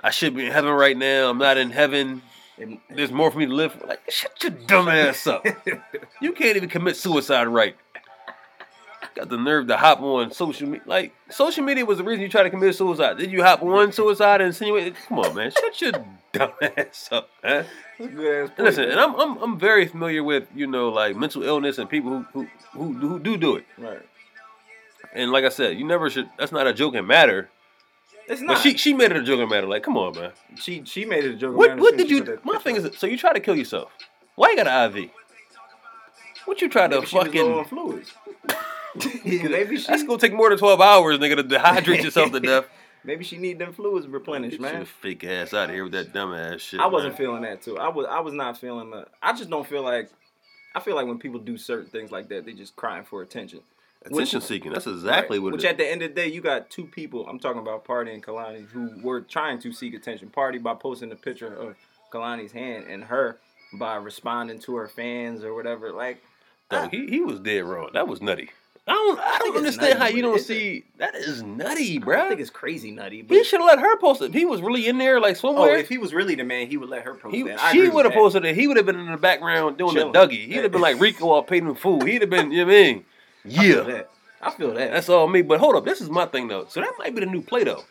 [0.00, 1.28] "I should be in heaven right now.
[1.28, 2.22] I'm not in heaven.
[2.58, 5.46] And- There's more for me to live." for." Like, shut your dumb ass up.
[6.20, 7.76] You can't even commit suicide right.
[9.14, 10.82] Got the nerve to hop on social media.
[10.86, 13.16] Like, social media was the reason you tried to commit suicide.
[13.18, 14.94] Did you hop on suicide and insinuate?
[15.08, 15.50] Come on, man.
[15.52, 15.92] Shut your
[16.32, 17.64] dumb ass up, man.
[17.98, 18.92] That's a good ass point, Listen, man.
[18.92, 22.24] and I'm, I'm I'm very familiar with you know like mental illness and people who
[22.32, 23.64] who who, who do do it.
[23.78, 24.02] right.
[25.14, 26.28] And like I said, you never should.
[26.38, 27.48] That's not a joking matter.
[28.28, 28.54] It's not.
[28.56, 29.66] But she she made it a joking matter.
[29.66, 30.32] Like, come on, man.
[30.56, 31.56] she she made it a joke.
[31.56, 32.18] What around what did you?
[32.24, 33.90] put that My thing is, so you try to kill yourself.
[34.34, 35.10] Why you got an IV?
[36.44, 37.78] What you try to Maybe she was low on fucking?
[37.78, 38.12] fluids.
[39.24, 42.64] maybe she That's gonna take more than twelve hours, nigga, to dehydrate yourself to death.
[43.04, 44.84] maybe she need them fluids Get replenished, your man.
[44.84, 46.80] fake ass out of here with that dumb ass shit.
[46.80, 47.18] I wasn't man.
[47.18, 47.78] feeling that too.
[47.78, 49.08] I was I was not feeling that.
[49.22, 50.10] I just don't feel like
[50.74, 53.60] I feel like when people do certain things like that, they just crying for attention.
[54.06, 54.72] Attention seeking.
[54.72, 55.42] That's exactly Right.
[55.44, 55.70] what Which it is.
[55.72, 57.26] at the end of the day, you got two people.
[57.28, 60.28] I'm talking about Party and Kehlani who were trying to seek attention.
[60.30, 61.76] Party by posting a picture of
[62.12, 63.38] Kehlani's hand, and her
[63.74, 65.92] by responding to her fans or whatever.
[65.92, 66.22] Like,
[66.70, 67.90] Dog, he, he was dead wrong.
[67.92, 68.50] That was nutty.
[68.88, 72.24] I don't I think don't understand nutty, how you don't see that is nutty, bro.
[72.26, 73.16] I think it's crazy nutty.
[73.16, 74.32] He But should have let her post it.
[74.32, 76.88] He was really in there, like oh, if he was really the man, he would
[76.88, 77.60] let her post he, that.
[77.60, 78.54] I she would have posted it.
[78.54, 80.12] He would have been in the background doing Chilling.
[80.12, 80.46] the Dougie.
[80.46, 82.04] He'd have been like Rico all paid him food.
[82.04, 83.04] He'd have been, you know what I mean?
[83.46, 84.02] Yeah.
[84.42, 84.92] I feel that.
[84.92, 85.42] That's all me.
[85.42, 86.66] But hold up, this is my thing though.
[86.68, 87.84] So that might be the new play though.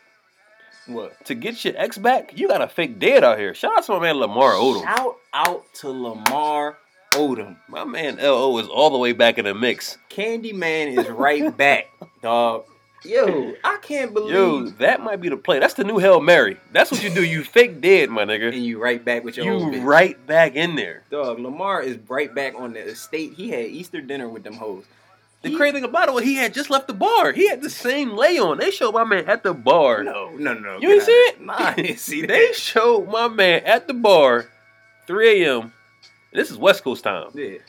[0.88, 1.26] what.
[1.26, 3.54] To get your ex back, you got a fake dead out here.
[3.54, 4.84] Shout out to my man Lamar Odom.
[4.84, 6.78] Shout out to Lamar
[7.14, 7.58] Odom.
[7.68, 9.98] My man LO is all the way back in the mix.
[10.10, 11.88] Candyman is right back,
[12.22, 12.66] dog.
[13.04, 15.60] Yo, I can't believe Yo, that might be the play.
[15.60, 16.58] That's the new Hail Mary.
[16.72, 17.24] That's what you do.
[17.24, 18.52] You fake dead, my nigga.
[18.52, 21.04] and you right back with your You right back in there.
[21.12, 23.34] Dog, Lamar is right back on the estate.
[23.34, 24.86] He had Easter dinner with them hoes.
[25.46, 27.32] The He- crazy thing about it was he had just left the bar.
[27.32, 28.58] He had the same lay on.
[28.58, 30.04] They showed my man at the bar.
[30.04, 30.80] No, no, no.
[30.80, 31.40] You ain't see it?
[31.42, 32.28] Nah, I didn't see that.
[32.30, 34.48] They showed my man at the bar,
[35.08, 35.72] 3 a.m.
[36.34, 37.30] This is West Coast time.
[37.36, 37.60] yeah.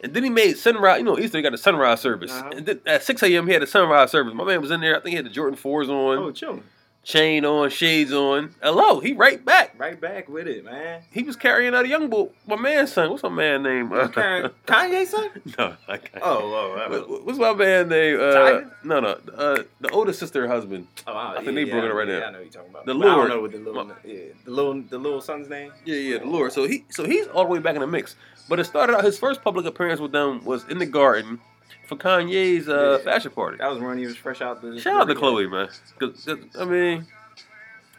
[0.00, 0.98] And then he made sunrise.
[0.98, 2.30] You know, Easter he got the sunrise service.
[2.30, 2.50] Uh-huh.
[2.54, 3.46] And then at 6 a.m.
[3.46, 4.34] he had the sunrise service.
[4.34, 4.96] My man was in there.
[4.96, 6.62] I think he had the Jordan 4s on, Oh, chilling.
[7.04, 8.54] Chain on, shades on.
[8.62, 9.74] Hello, he right back.
[9.78, 11.02] Right back with it, man.
[11.10, 12.30] He was carrying out a young boy.
[12.46, 13.10] My man's son.
[13.10, 13.90] What's my man name?
[13.90, 15.30] Kanye, Kanye son?
[15.58, 16.22] no, I can't.
[16.24, 18.18] Oh, oh, was- What- What's my man name?
[18.20, 19.18] Uh, no, no.
[19.36, 20.86] Uh, the older sister husband.
[21.06, 22.26] oh, I, I think they broke it right yeah, now.
[22.26, 22.86] I know what you're talking about.
[22.86, 25.72] The But I don't know what the little, yeah, the little, the little son's name.
[25.84, 26.52] Yeah, yeah, the Lord.
[26.52, 28.16] So he, so he's all the way back in the mix.
[28.48, 29.04] But it started out.
[29.04, 31.40] His first public appearance with them was in the garden
[31.86, 33.04] for Kanye's uh, Yeah.
[33.12, 33.58] fashion party.
[33.58, 34.78] That was when he was fresh out the.
[34.80, 35.68] Shout out to Khloé, man.
[35.98, 37.06] 'Cause, 'cause, I mean,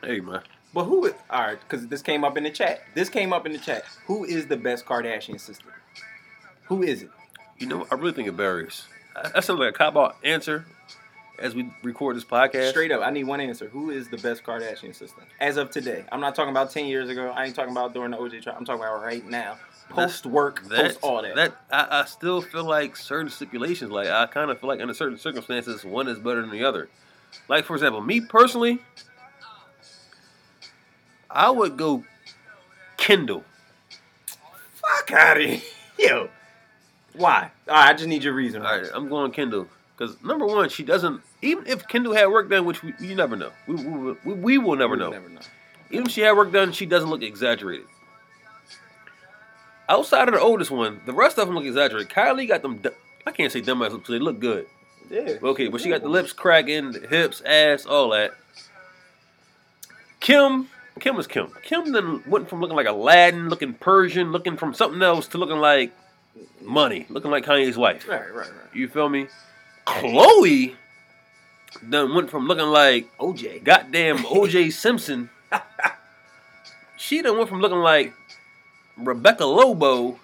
[0.04, 0.42] hey, man.
[0.74, 1.06] But who?
[1.06, 2.82] Is, all right, because this came up in the chat.
[2.96, 3.86] This came up in the chat.
[4.08, 5.74] Who is the best Kardashian sister?
[6.66, 7.10] Who is it?
[7.58, 8.86] You know, I really think it varies.
[9.34, 10.66] That sounds like a cop out answer
[11.40, 12.72] as we record this podcast.
[12.72, 13.70] Straight up, I need one answer.
[13.70, 16.04] Who is the best Kardashian sister as of today?
[16.12, 17.30] I'm not talking about ten years ago.
[17.34, 18.58] I ain't talking about during the OJ trial.
[18.60, 19.58] I'm talking about right now.
[19.90, 21.36] Post work, That, post all that.
[21.36, 24.94] that I, I still feel like certain stipulations, like I kind of feel like under
[24.94, 26.90] certain circumstances, one is better than the other.
[27.48, 28.80] Like for example, me personally,
[31.30, 32.04] I would go
[32.98, 33.44] Kendall.
[34.74, 35.62] Fuck out of here,
[35.98, 36.30] yo.
[37.14, 37.52] Why?
[37.68, 38.66] Right, I just need your reason.
[38.66, 39.68] All right, I'm going Kendall
[39.98, 41.22] because number one, she doesn't.
[41.42, 44.58] Even if Kendall had work done, which we, you never know, we, we, we, we
[44.58, 45.12] will never We'll know.
[45.12, 45.42] Never know.
[45.92, 47.86] Even if she had work done, she doesn't look exaggerated.
[49.88, 52.10] Outside of the oldest one, the rest of them look exaggerated.
[52.10, 52.82] Kylie got them.
[53.26, 54.10] I can't say dumb ass lips.
[54.10, 54.68] They look good.
[55.10, 55.38] Yeah.
[55.42, 58.34] Okay, but she got the lips cracking, the hips, ass, all that.
[60.20, 60.70] Kim,
[61.00, 61.52] Kim was Kim.
[61.64, 65.58] Kim then went from looking like Aladdin, looking Persian, looking from something else to looking
[65.58, 65.94] like
[66.62, 68.08] money, looking like Kanye's wife.
[68.08, 68.50] Right, right, right.
[68.74, 69.28] You feel me?
[69.86, 70.74] Khloé
[71.82, 73.64] then went from looking like OJ.
[73.64, 75.30] goddamn OJ Simpson.
[76.98, 78.14] she then went from looking like
[78.98, 80.20] Rebecca Lobo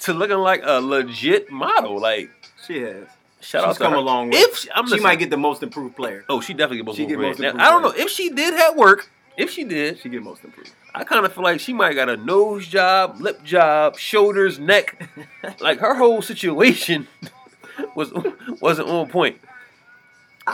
[0.00, 2.00] to looking like a legit model.
[2.00, 2.30] Like,
[2.66, 3.06] She has.
[3.40, 3.98] shout She's out to come her.
[3.98, 4.38] a long way.
[4.38, 6.24] If she, I'm she might get the most improved player.
[6.28, 7.40] Oh, she definitely get most She get improved.
[7.40, 9.10] Now, I don't know if she did have work.
[9.36, 10.72] If she did, She get most improved.
[10.94, 15.08] I kind of feel like she might got a nose job, lip job, shoulders, neck.
[15.60, 17.08] like her whole situation
[17.94, 18.12] was
[18.60, 19.40] wasn't on point.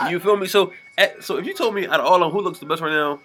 [0.09, 0.47] You feel me?
[0.47, 2.65] So, at, so if you told me out of all of them who looks the
[2.67, 3.19] best right now,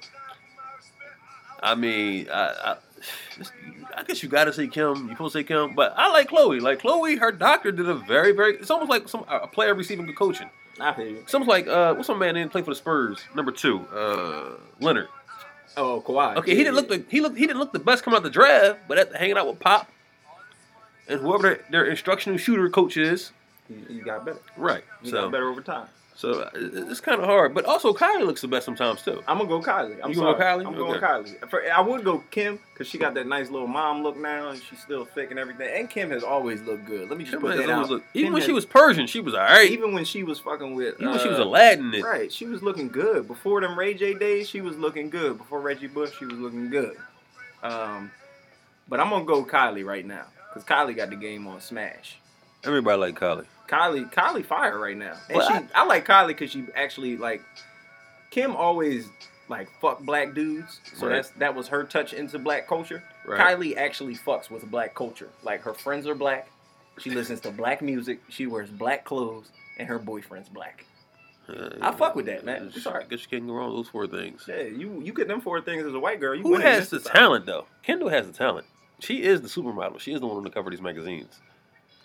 [1.65, 2.77] I mean, I, I,
[3.97, 5.05] I guess you gotta say Kim.
[5.09, 6.61] You supposed to say Kim, but I like Khloé.
[6.61, 8.57] Like Khloé, her doctor did a very, very.
[8.57, 10.51] It's almost like some a player receiving good coaching.
[10.79, 11.25] I feel you.
[11.27, 13.19] Something like uh, what's some man didn't play for the Spurs?
[13.35, 14.51] Number two, uh,
[14.81, 15.09] Leonard.
[15.77, 16.37] Oh, Kawhi.
[16.37, 18.31] Okay, he didn't look the he looked he didn't look the best coming out the
[18.31, 19.91] draft, but at hanging out with Pop
[21.09, 23.31] and whoever their, their instructional shooter coach is,
[23.69, 24.39] He, he got better.
[24.57, 24.85] right?
[25.03, 25.87] He So got better over time.
[26.17, 29.21] So uh, it's kind of hard, but also Kylie looks the best sometimes too.
[29.27, 29.99] I'm gonna go Kylie.
[30.03, 30.67] I'm You gonna go Kylie?
[30.67, 31.07] I'm going Okay.
[31.07, 31.51] Kylie.
[31.51, 34.63] For- I would go Kim because she got that nice little mom look now, and
[34.63, 35.69] she's still thick and everything.
[35.77, 37.09] And Kim has always looked good.
[37.09, 37.91] Let me just Kim put that out.
[37.91, 39.67] looked- even Kim when she was Persian, she was alright.
[39.67, 42.33] Even, even when she was fucking with, Even when she was uh, Aladdin, it, right,
[42.33, 43.27] she was looking good.
[43.27, 45.37] Before them Ray J days, she was looking good.
[45.39, 46.97] Before Reggie Bush, she was looking good.
[47.63, 48.11] Um,
[48.89, 52.19] but I'm gonna go Kylie right now because Kylie got the game on smash.
[52.63, 53.47] everybody like Kylie.
[53.69, 55.15] Kylie, Kylie fire right now.
[55.29, 57.43] And Well, she, I- I, like Kylie because she actually like
[58.31, 59.09] Kim always
[59.49, 61.17] like fuck black dudes, so Right.
[61.17, 63.03] that's that was her touch into black culture.
[63.27, 63.41] Right.
[63.41, 65.29] Kylie actually fucks with black culture.
[65.43, 66.49] Like her friends are black,
[66.99, 70.85] she listens to black music, she wears black clothes, and her boyfriend's black.
[71.47, 72.73] Uh, I fuck with that, man.
[72.73, 73.05] Sorry.
[73.11, 74.45] guess you can't go wrong with those four things.
[74.49, 76.35] Yeah, you you get them four things as a white girl.
[76.35, 77.67] You Who has the talent though?
[77.83, 78.67] Kendall has the talent.
[79.01, 80.01] She is the supermodel.
[80.01, 81.39] She is the one on the cover of these magazines.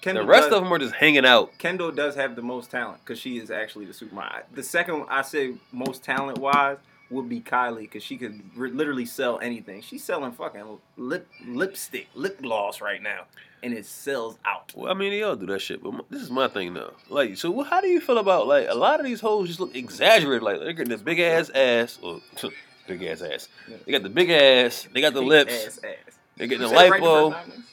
[0.01, 1.57] Kendall the rest does, of them are just hanging out.
[1.57, 4.43] Kendall does have the most talent because she is actually the supermodel.
[4.53, 6.77] The second I say most talent wise
[7.09, 9.81] would be Kylie because she could r- literally sell anything.
[9.81, 13.23] She's selling fucking lip lipstick, lip gloss right now,
[13.63, 14.71] and it sells out.
[14.75, 16.93] Well, I mean, they all do that shit, but m- this is my thing though.
[17.09, 19.75] Like, so how do you feel about like a lot of these hoes just look
[19.75, 20.43] exaggerated?
[20.43, 22.21] Like they're getting the big ass ass, or
[22.87, 23.49] big ass ass.
[23.85, 24.87] They got the big ass.
[24.93, 25.53] They got the Big lips.
[25.65, 26.15] ass, ass.
[26.37, 27.63] They're getting the it right the lipo.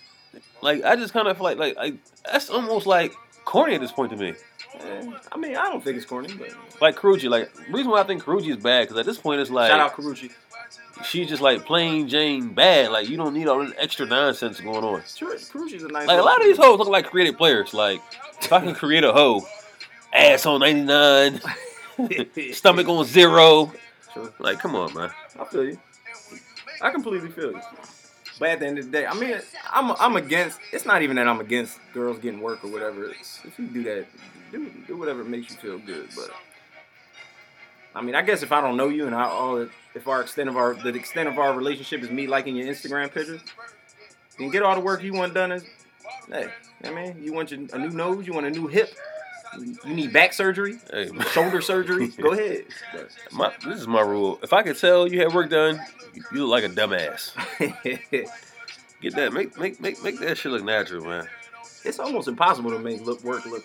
[0.67, 3.93] Like I just kind of feel like like like that's almost like corny at this
[3.93, 4.35] point to me.
[4.81, 6.49] Eh, I mean, I don't think it's corny, but
[6.81, 9.49] Like Karrueche, like reason why I think Karrueche is bad because at this point it's
[9.49, 10.33] like shout out Karrueche.
[11.05, 12.91] she's just like plain Jane bad.
[12.91, 15.05] Like you don't need all this extra nonsense going on.
[15.07, 16.09] Sure, Karrueche's a nice.
[16.09, 17.73] Like a lot of these hoes look like creative players.
[17.73, 18.03] Like
[18.43, 19.47] if I can create a hoe,
[20.13, 21.41] ass on ninety nine,
[22.53, 23.73] stomach on zero.
[24.13, 24.33] Sure.
[24.41, 25.11] Like come on, man.
[25.39, 25.79] I feel you.
[26.83, 27.61] I completely feel you.
[28.39, 29.39] But at the end of the day, I mean,
[29.71, 30.59] I'm I'm against.
[30.73, 33.11] It's not even that I'm against girls getting work or whatever.
[33.11, 34.07] If you do that,
[34.53, 36.09] do do whatever makes you feel good.
[36.15, 36.31] But
[37.95, 40.51] I mean, I guess if I don't know you and I all if our extent
[40.51, 43.41] of our the extent of our relationship is me liking your Instagram pictures,
[44.39, 45.53] then get all the work you want done.
[45.53, 45.65] Is
[46.29, 46.49] hey,
[46.85, 48.95] I mean, you want your, a new nose, you want a new hip,
[49.85, 52.09] you need back surgery, Hey, shoulder surgery.
[52.09, 52.65] Go ahead.
[53.33, 54.39] My, this is my rule.
[54.43, 55.81] If I could tell you had work done,
[56.33, 57.33] you look like a dumbass.
[59.03, 61.29] Get that, make make make make that shit look natural, man.
[61.85, 63.65] it's almost impossible to make look work look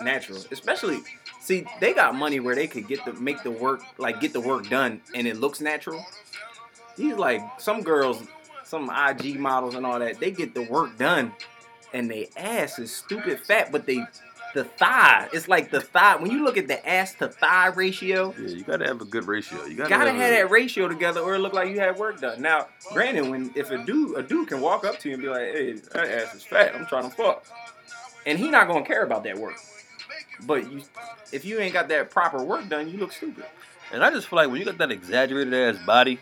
[0.00, 0.38] natural.
[0.52, 1.00] Especially,
[1.40, 4.40] see, they got money where they could get the make the work like get the
[4.40, 6.04] work done and it looks natural.
[6.96, 8.22] These like some girls,
[8.64, 11.32] some IG models and all that, they get the work done
[11.92, 14.04] and they ass is stupid fat, but they
[14.54, 16.16] the thigh, it's like the thigh.
[16.16, 19.26] When you look at the ass to thigh ratio, Yeah, you gotta have a good
[19.26, 19.64] ratio.
[19.64, 21.96] You gotta, gotta have have a- that ratio together, or it look like you had
[21.98, 22.40] work done.
[22.40, 25.28] Now, granted, when if a dude a dude can walk up to you and be
[25.28, 26.74] like, "Hey, that ass is fat.
[26.74, 27.44] I'm trying to fuck,"
[28.26, 29.56] and he not gonna care about that work.
[30.46, 30.82] But you,
[31.32, 33.44] if you ain't got that proper work done, you look stupid.
[33.92, 36.18] And I just feel like when you got that exaggerated ass body,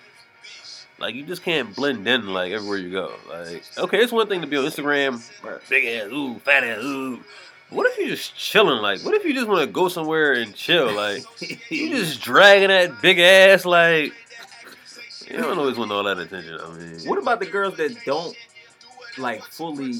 [0.98, 3.12] like you just can't blend in like everywhere you go.
[3.28, 5.20] Like, okay, it's one thing to be on Instagram,
[5.68, 7.22] big ass, ooh, fat ass, ooh.
[7.70, 8.80] What if you just chilling?
[8.80, 10.92] Like, what if you just want to go somewhere and chill?
[10.92, 11.24] Like,
[11.70, 14.12] you just dragging that big ass, like,
[15.28, 16.58] you don't always want all that attention.
[16.62, 18.36] I mean, What about the girls that don't
[19.18, 19.94] like fully,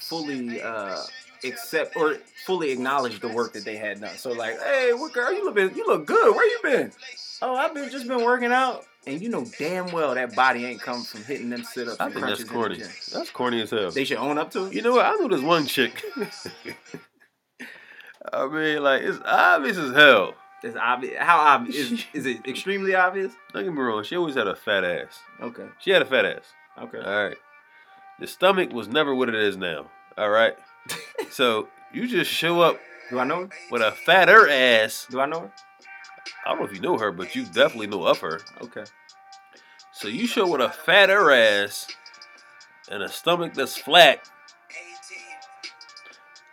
[0.00, 0.98] fully uh
[1.44, 4.16] accept or fully acknowledge the work that they had done?
[4.16, 5.32] So like, hey, what girl?
[5.32, 6.34] You look you look good.
[6.34, 6.92] Where you been?
[7.40, 8.84] Oh, I've been just been working out.
[9.06, 11.96] And you know damn well that body ain't come from hitting them sit ups.
[12.00, 13.14] I and think that's crunches in the corny.
[13.14, 13.90] That's corny as hell.
[13.90, 14.74] They should own up to it.
[14.74, 15.06] You know what?
[15.06, 16.04] I know this one chick.
[18.32, 20.34] I mean, like, it's obvious as hell.
[20.62, 21.14] It's obvious.
[21.18, 22.46] How obvious is, is it?
[22.46, 23.32] Extremely obvious.
[23.52, 24.02] Don't get me wrong.
[24.02, 25.20] She always had a fat ass.
[25.40, 25.66] Okay.
[25.78, 26.42] She had a fat ass.
[26.78, 26.98] Okay.
[26.98, 27.36] All right.
[28.20, 29.86] The stomach was never what it is now.
[30.16, 30.54] All right.
[31.30, 32.78] so you just show up
[33.10, 33.48] Do I know her?
[33.70, 35.06] with a fatter ass.
[35.08, 35.52] Do I know her?
[36.48, 38.40] I don't know if you know her, but you definitely know of her.
[38.62, 38.84] Okay.
[39.92, 41.86] So you show with a fatter ass
[42.90, 44.26] and a stomach that's flat,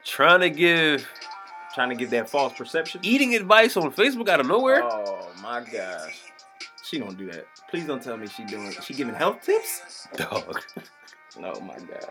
[0.04, 1.08] trying to give
[1.74, 3.02] Trying to get that false perception.
[3.04, 4.82] eating advice on Facebook out of nowhere.
[4.82, 6.22] Oh my gosh.
[6.84, 7.48] She don't do that.
[7.70, 8.72] Please don't tell me she doing.
[8.82, 10.08] She giving health tips?
[10.16, 10.62] Dog.
[11.38, 12.10] Oh my god.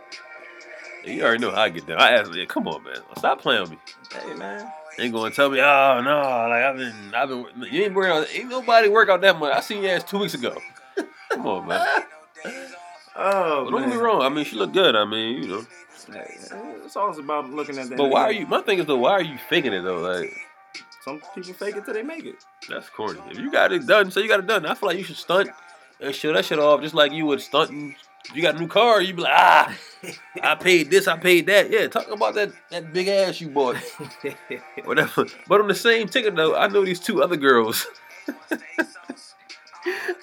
[1.07, 1.99] You already know how I get down.
[1.99, 2.97] I asked, yeah, come on, man.
[3.17, 3.79] Stop playing with me.
[4.13, 4.71] Hey man.
[4.99, 6.17] Ain't gonna tell me, oh no,
[6.49, 7.47] like I've been, I've been.
[7.73, 8.27] You ain't working out.
[8.33, 9.53] Ain't nobody work out that much.
[9.55, 10.57] I seen your ass two weeks ago.
[11.31, 11.87] Come on, man.
[13.17, 13.91] Oh But don't man.
[13.91, 14.23] get me wrong.
[14.23, 14.97] I mean, she looked good.
[14.97, 15.67] I mean, you know.
[16.85, 17.97] It's always about looking at that.
[17.97, 18.45] But why are you?
[18.47, 20.01] My thing is though, why are you faking it though?
[20.01, 20.33] Like
[21.05, 22.45] Some people fake it till they make it.
[22.69, 23.21] that's corny.
[23.31, 24.67] If you got it done, say you got it done.
[24.67, 25.49] I feel like you should stunt
[26.01, 27.71] and show that shit off, just like you would stunt.
[27.71, 29.77] If you got a new car, you be like, ah,
[30.43, 31.71] I paid this, I paid that.
[31.71, 33.77] Yeah, talk about that that big ass you bought,
[34.85, 35.27] whatever.
[35.47, 37.87] But on the same ticket though, I know these two other girls.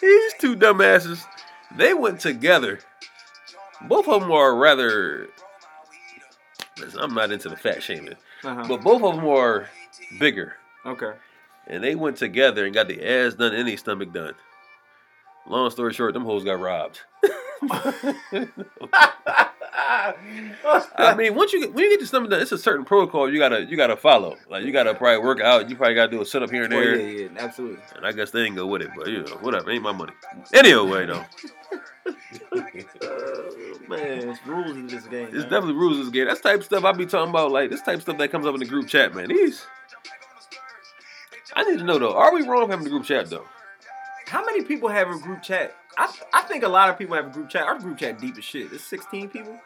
[0.02, 1.24] these two dumbasses,
[1.76, 2.80] they went together.
[3.88, 5.28] Both of them are rather.
[6.80, 8.66] Listen, I'm not into the fat shaming, uh-huh.
[8.68, 9.70] but both of them are
[10.20, 11.12] bigger, Okay.
[11.68, 14.34] and they went together and got the ass done and the stomach done.
[15.48, 17.02] Long story short, them hoes got robbed.
[20.98, 23.32] I mean, once you get when you get to something that it's a certain protocol
[23.32, 24.38] you gotta you gotta follow.
[24.50, 25.70] Like you gotta probably work out.
[25.70, 27.00] You probably gotta do a sit up here and Oh, there.
[27.00, 27.80] yeah, yeah, absolutely.
[27.96, 29.70] And I guess they ain't go with it, but you know, whatever.
[29.72, 30.14] Ain't my money.
[30.54, 31.24] Anyway, though,
[33.88, 35.26] man, it's rules in this game.
[35.28, 35.44] it's man.
[35.44, 36.26] definitely rules in this game.
[36.28, 37.52] That's type of stuff I be talking about.
[37.52, 39.30] Like this type of stuff that comes up in the group chat, man.
[39.30, 39.66] These.
[41.56, 42.14] I need to know though.
[42.16, 43.46] Are we wrong having a group chat though?
[44.28, 45.76] How many people have a group chat?
[46.02, 47.64] I, I think a lot of people have a group chat.
[47.64, 48.74] Our group chat deep as shit.
[48.74, 49.60] It's 16 people.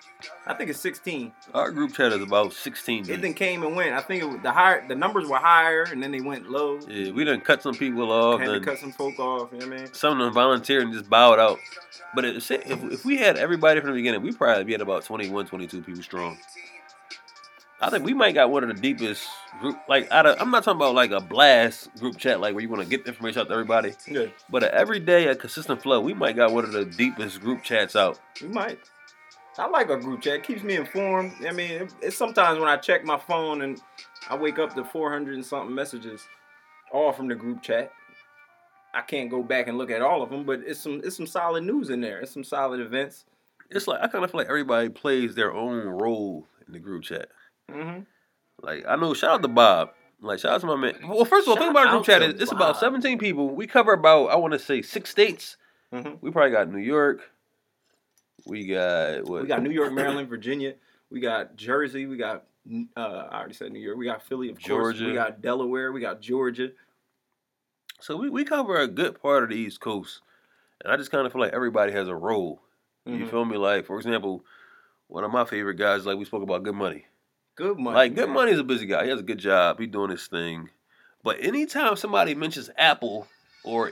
[0.46, 1.32] I think it's 16.
[1.54, 3.10] Our group chat is about sixteen.
[3.10, 3.94] It then came and went.
[3.94, 6.80] I think it was, the higher the numbers were higher, and then they went low.
[6.88, 8.42] Yeah, we done cut some people off.
[8.42, 9.50] Had to cut some folk off.
[9.54, 9.94] You know what I mean?
[9.94, 11.60] Some of them volunteered and just bowed out.
[12.14, 15.04] But if, if, if we had everybody from the beginning, we probably be at about
[15.06, 16.38] 21, 22 people strong.
[17.82, 19.28] I think we might got one of the deepest
[19.60, 19.78] group.
[19.90, 22.70] Like, out of, I'm not talking about like a blast group chat, like where you
[22.70, 23.94] want to get the information out to everybody.
[24.08, 27.64] Yeah, But a everyday, a consistent flow, we might got one of the deepest group
[27.64, 28.20] chats out.
[28.42, 28.80] we might.
[29.58, 30.36] I like our group chat.
[30.36, 31.34] It keeps me informed.
[31.48, 33.82] I mean, it's sometimes when I check my phone and
[34.30, 36.22] I wake up to 400 and something messages,
[36.92, 37.92] all from the group chat.
[38.94, 41.28] I can't go back and look at all of them, but it's some it's some
[41.28, 42.20] solid news in there.
[42.20, 43.26] It's some solid events.
[43.70, 47.04] It's like I kind of feel like everybody plays their own role in the group
[47.04, 47.28] chat.
[47.72, 48.02] Mm-hmm.
[48.62, 49.92] Like I know, shout out to Bob.
[50.22, 50.96] Like shout out to my man.
[51.08, 52.22] Well, first of all, think about our group out chat.
[52.22, 53.50] to Is it's about 17 people.
[53.54, 55.58] We cover about I want to say six states.
[55.94, 56.16] Mm-hmm.
[56.22, 57.22] We probably got New York.
[58.46, 59.42] We got what?
[59.44, 60.76] We got New York, Maryland, Virginia.
[61.10, 62.06] We got Jersey.
[62.06, 62.44] We got
[62.98, 63.98] uh, I already said New York.
[63.98, 64.66] We got Philly, of course.
[64.98, 65.06] Georgia.
[65.06, 65.92] We got Delaware.
[65.92, 66.70] We got Georgia.
[68.02, 70.22] So we, we cover a good part of the East Coast,
[70.84, 72.62] and I just kind of feel like everybody has a role.
[73.06, 73.30] You Mhm.
[73.30, 73.58] feel me?
[73.58, 74.44] Like for example,
[75.08, 77.06] one of my favorite guys, like we spoke about, Good Money.
[77.56, 77.96] Good money.
[77.96, 78.36] like Good man.
[78.36, 79.04] Money's a busy guy.
[79.06, 79.80] He has a good job.
[79.80, 80.70] He doing his thing.
[81.24, 83.28] But anytime somebody mentions Apple,
[83.64, 83.92] or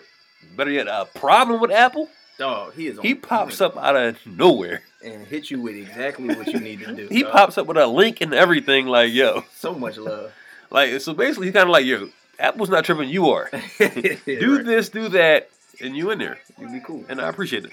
[0.56, 2.99] better yet, a problem with Apple, Dog, he is.
[2.99, 4.82] he pops point up out of nowhere.
[5.04, 7.08] and hit you with exactly what you need to do.
[7.08, 7.32] He dog.
[7.32, 8.88] pops up with a link and everything.
[8.88, 10.32] Like yo, so much love.
[10.69, 12.10] like so basically, he's kind of like yo.
[12.39, 13.10] Apple's not tripping.
[13.10, 13.49] You are.
[13.78, 15.49] do this, do that,
[15.80, 16.39] and you in there.
[16.60, 17.06] You'd be cool.
[17.08, 17.71] and I appreciate it.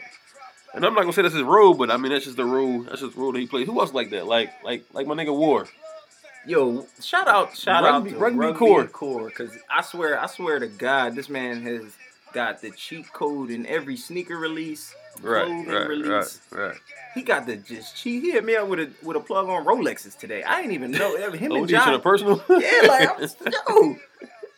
[0.75, 2.83] And I'm not gonna say that's his role, but I mean that's just the role.
[2.83, 3.67] That's just the role that he plays.
[3.67, 4.27] Who else like that?
[4.27, 5.67] Like like like my nigga War.
[6.47, 8.85] Yo, shout out, shout Rugby- out to Rugby Rugby, Core.
[8.87, 11.83] Core, because I swear, I swear to God, this man has
[12.33, 16.41] got the cheat code in every sneaker release, Right, clothing right, right, release.
[16.51, 16.77] right.
[17.15, 18.23] He got the just cheat.
[18.23, 20.43] He hit me up with a with a plug on Rolexes today.
[20.43, 22.01] I didn't even know him Oh, and you to the John.
[22.01, 22.43] personal?
[22.49, 23.29] Yeah, like I'm,
[23.69, 23.97] yo,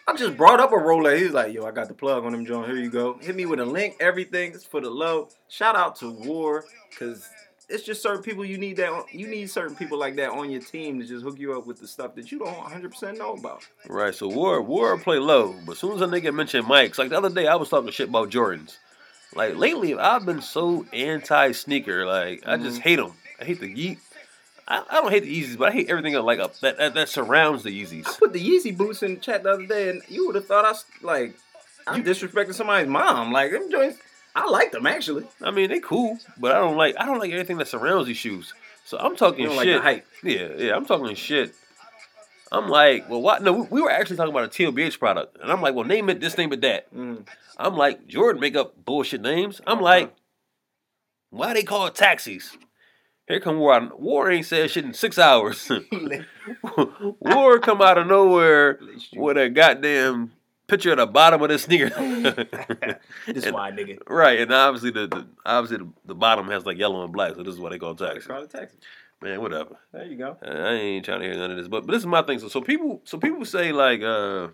[0.07, 1.19] I just brought up a Rolex.
[1.19, 2.65] He's like, "Yo, I got the plug on him, John.
[2.67, 3.97] Here you go." Hit me with a link.
[4.01, 5.29] Everything is for the low.
[5.49, 6.65] Shout out to War,
[6.99, 7.29] cause
[7.73, 8.91] it's just certain people you need that.
[8.91, 11.67] on- You need certain people like that on your team to just hook you up
[11.67, 13.67] with the stuff that you don't 100 percent know about.
[13.89, 14.15] right.
[14.15, 17.17] So War War play low, but as soon as a nigga mentioned Mike's, like the
[17.19, 18.77] other day I was talking shit about Jordans.
[19.35, 22.05] Like lately I've been so anti sneaker.
[22.07, 22.83] Like I just Mhm.
[22.83, 23.13] hate them.
[23.41, 23.99] I hate the Yeet.
[24.69, 27.09] I, I don't hate the Yeezys, but I hate everything like a, that, that that
[27.09, 28.07] surrounds the Yeezys.
[28.09, 30.47] I put the Yeezy boots in the chat the other day, and you would have
[30.47, 31.35] thought I s- like
[31.87, 33.33] I'm disrespecting somebody's mom.
[33.33, 33.99] Like them joints,
[34.35, 35.27] I like them actually.
[35.43, 38.17] I mean, they cool, but I don't like I don't like everything that surrounds these
[38.17, 38.55] shoes.
[38.85, 39.77] So I'm talking like shit.
[39.77, 40.07] the hype.
[40.23, 41.55] Yeah, yeah, I'm talking shit.
[42.51, 43.43] I'm like, well, what?
[43.43, 46.11] No, we, we were actually talking about a TOBH product, and I'm like, well, name
[46.11, 46.93] it this, name it that.
[46.95, 47.27] Mm.
[47.57, 49.61] I'm like, Jordan make up bullshit names.
[49.67, 49.85] I'm Uh-huh.
[49.85, 50.15] like,
[51.31, 52.57] why they call it taxis?
[53.29, 53.89] Here come War.
[53.97, 55.71] War ain't said shit in six hours.
[57.21, 58.79] War come out of nowhere
[59.15, 60.33] with a goddamn
[60.67, 61.89] picture at the bottom of the sneaker.
[63.27, 63.99] this And- why nigga.
[64.09, 67.43] Right, and obviously the, the obviously the, the bottom has like yellow and black, so
[67.43, 68.29] this is why they call it taxi.
[68.29, 68.73] Call it.
[69.21, 69.77] Man, whatever.
[69.93, 70.37] There you go.
[70.45, 72.41] Uh, I ain't trying to hear none of this, but but this is my thing.
[72.41, 74.49] So so people so people say like uh,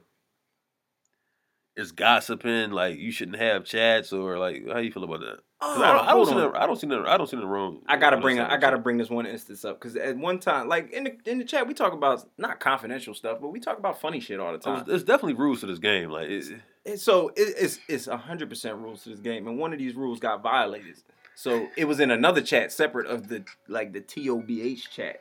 [1.78, 5.38] it's gossiping, like you shouldn't have chats or like how you feel about that?
[5.60, 7.26] 'Cause I, oh, don't, I don't Oh, see nothing, I don't see nothing, I don't
[7.28, 7.82] see nothing wrong.
[7.88, 10.68] I gotta bring this I gotta bring this one instance up because at one time,
[10.68, 13.78] like in the in the chat, we talk about not confidential stuff, but we talk
[13.78, 14.84] about funny shit all the time.
[14.86, 16.10] There's definitely rules to this game.
[16.10, 19.78] Like it, so it, it's it's hundred percent rules to this game, and one of
[19.78, 20.96] these rules got violated.
[21.34, 25.20] So it was in another chat separate of the like the TOBH chat.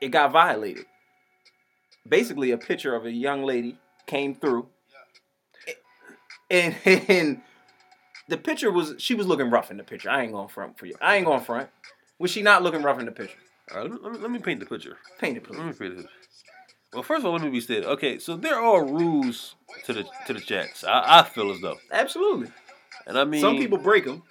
[0.00, 0.86] It got violated.
[2.08, 4.68] Basically, a picture of a young lady came through,
[6.50, 7.40] and, and
[8.28, 10.10] the picture was she was looking rough in the picture.
[10.10, 10.94] I ain't going front for you.
[11.00, 11.68] I ain't going front.
[12.18, 13.38] Was she not looking rough in the picture?
[13.74, 14.96] all right, let, me, let me- paint the picture.
[15.18, 15.78] Paint it, Let me please.
[15.78, 16.14] paint the picture.
[16.94, 17.84] Well, first of all, let me be stated.
[17.84, 20.84] Okay, so there are rules to the to the chats.
[20.84, 22.48] I, I feel as though, Absolutely.
[23.06, 24.22] and I mean, Some people break them.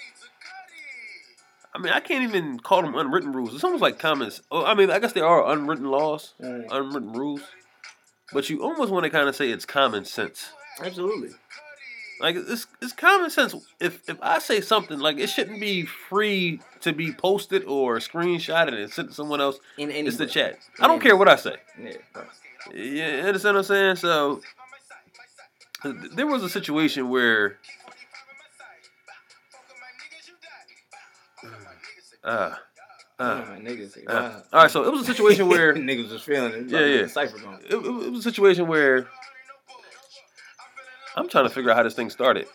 [1.75, 3.53] I mean, I can't even call them unwritten rules.
[3.53, 4.41] It's almost like comments.
[4.51, 6.65] Oh, I mean, I guess there are unwritten laws, Mm.
[6.71, 7.41] unwritten rules,
[8.33, 10.49] but you almost want to kind of say it's common sense.
[10.83, 11.29] Absolutely.
[12.19, 13.53] Like it's it's common sense.
[13.79, 18.73] If if I say something like it shouldn't be free to be posted or screenshotted
[18.73, 20.57] and sent to someone else, In any it's the chat.
[20.79, 21.55] I don't care what I say.
[21.79, 22.27] Yeah, right.
[22.75, 23.95] You understand what I'm saying?
[23.97, 24.41] So
[25.83, 27.57] th- there was a situation where
[32.23, 32.55] uh,
[33.19, 34.07] uh, Yeah, niggas.
[34.07, 36.69] uh, all right, so it was a situation where it, niggas was feeling it.
[36.69, 37.07] Yeah, yeah.
[37.07, 37.59] Cipher going.
[37.69, 39.07] it was a situation where
[41.17, 42.47] I'm trying to figure out how this thing started.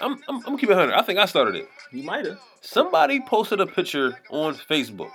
[0.00, 0.94] I'm I'm, I'm keeping it 100.
[0.94, 1.68] I think I started it.
[1.90, 2.38] You might have.
[2.60, 5.10] Somebody posted a picture on Facebook.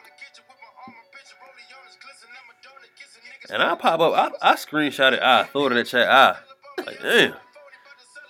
[3.50, 6.36] And I pop up, I, I screenshot it, I throw it in the chat, I
[6.84, 7.36] like, damn,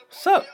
[0.10, 0.46] what's up?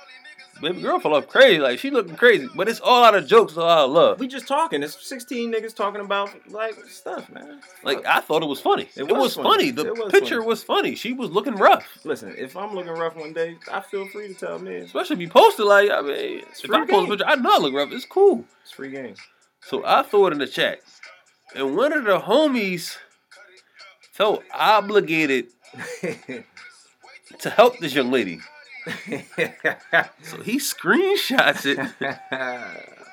[0.61, 3.57] Baby girl fell off crazy, like she looking crazy, but it's all out of jokes,
[3.57, 4.19] all out of love.
[4.19, 4.83] We just talking.
[4.83, 7.61] It's 16 niggas talking about like stuff, man.
[7.83, 8.83] Like I thought it was funny.
[8.95, 9.71] It, It was, was funny.
[9.71, 9.71] funny.
[9.71, 10.47] The was picture funny.
[10.47, 10.95] was funny.
[10.95, 11.87] She was looking rough.
[12.03, 14.75] Listen, if I'm looking rough one day, I feel free to tell me.
[14.77, 17.57] Especially if you posted like, I mean, if I post a picture, I know I
[17.57, 17.91] look rough.
[17.91, 18.45] It's cool.
[18.61, 19.15] it's free game.
[19.61, 20.79] So I throw it in the chat.
[21.55, 22.97] And one of the homies
[24.13, 25.47] felt obligated
[27.39, 28.39] to help this young lady.
[30.23, 31.77] So he screenshots it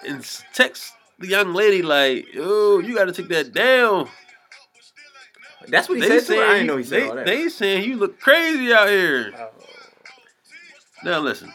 [0.07, 4.09] and texts the young lady like, "Yo, you got to take that down."
[5.69, 6.25] That's what he said.
[6.27, 6.45] To her?
[6.47, 7.27] I didn't know he said they, all that.
[7.27, 9.33] they saying you look crazy out here.
[9.37, 9.49] Oh.
[11.05, 11.53] Now listen,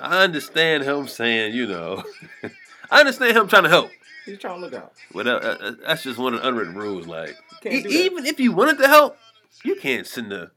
[0.00, 2.02] I understand him saying, you know,
[2.90, 3.90] I understand him trying to help.
[4.24, 4.92] He's trying to look out.
[5.14, 7.06] Uh, uh, that's just one of the unwritten rules.
[7.06, 9.16] Like, e- even if you wanted to help,
[9.64, 10.50] you can't send the,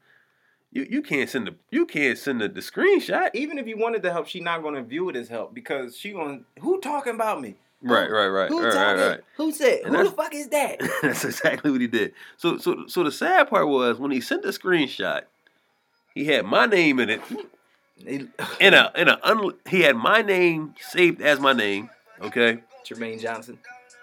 [0.72, 3.30] you, you can't send the, you can't send the, the screenshot.
[3.34, 6.12] Even if you wanted to help, she not gonna view it as help because she
[6.12, 7.56] gonna who talking about me?
[7.82, 9.02] Right, right, right, Who right, talking?
[9.02, 9.20] right, right.
[9.38, 9.82] Who said?
[9.86, 10.82] And Who the fuck is that?
[11.02, 12.14] That's exactly what he did.
[12.36, 15.22] So, so, so the sad part was when he sent the screenshot,
[16.14, 17.22] he had my name in it,
[18.06, 21.90] in a, in a, un, he had my name saved as my name,
[22.22, 23.58] okay, Jermaine Johnson,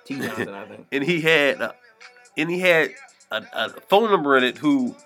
[0.06, 0.86] T Johnson, I think.
[0.92, 1.72] and he had, uh,
[2.38, 2.92] and he had
[3.30, 4.96] a, a phone number in it who,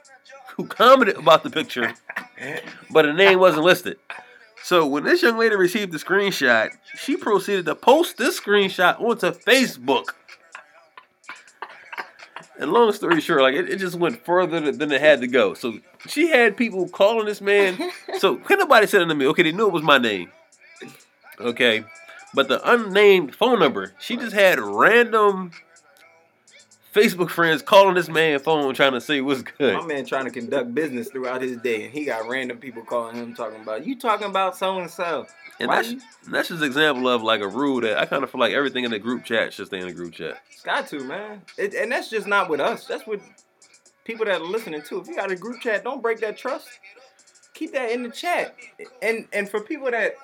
[0.60, 1.94] who commented about the picture,
[2.90, 3.96] but the name wasn't listed.
[4.62, 9.30] So when this young lady received the screenshot, she proceeded to post this screenshot onto
[9.30, 10.08] Facebook.
[12.58, 15.54] And long story short, like it, it just went further than it had to go.
[15.54, 17.78] So she had people calling this man.
[18.18, 20.30] So could nobody said to me, okay, they knew it was my name.
[21.38, 21.84] Okay.
[22.34, 25.52] But the unnamed phone number, she just had random
[26.92, 29.74] Facebook friends calling this man phone trying to say what's good.
[29.74, 33.16] My man trying to conduct business throughout his day, and he got random people calling
[33.16, 35.26] him talking about you talking about so and so.
[35.60, 35.94] And that's,
[36.28, 38.84] that's just an example of like a rule that I kind of feel like everything
[38.84, 40.38] in the group chat should stay in the group chat.
[40.50, 42.86] It's got to man, it, and that's just not with us.
[42.86, 43.22] That's with
[44.04, 45.00] people that are listening too.
[45.00, 46.68] If you got a group chat, don't break that trust.
[47.54, 48.56] Keep that in the chat,
[49.02, 50.14] and and for people that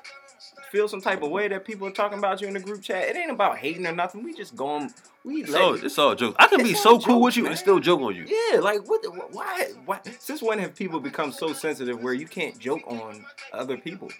[0.77, 3.09] feel some type of way that people are talking about you in the group chat,
[3.09, 4.23] it ain't about hating or nothing.
[4.23, 4.93] We just going,
[5.25, 6.37] we It's all, it's all jokes.
[6.39, 7.53] I can be so cool with you man.
[7.53, 8.27] and still joke on you.
[8.27, 9.03] Yeah, like what?
[9.03, 9.69] The, why?
[9.87, 10.01] Why?
[10.19, 13.25] Since when have people become so sensitive where you can't joke on
[13.55, 14.11] other people?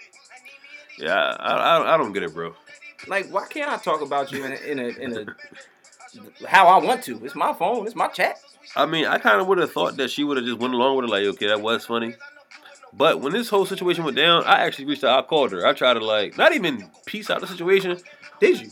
[0.99, 2.55] Yeah, I, I, I don't get it, bro.
[3.07, 6.83] Like, why can't I talk about you in a, in a in a how I
[6.83, 7.23] want to?
[7.23, 7.85] It's my phone.
[7.87, 8.39] It's my chat.
[8.75, 10.97] I mean, I kind of would have thought that she would have just went along
[10.97, 12.15] with it, like, okay, that was funny.
[12.97, 15.23] But when this whole situation went down, I actually reached out.
[15.25, 15.67] I called her.
[15.67, 17.99] I tried to like not even piece out the situation,
[18.41, 18.71] Did you?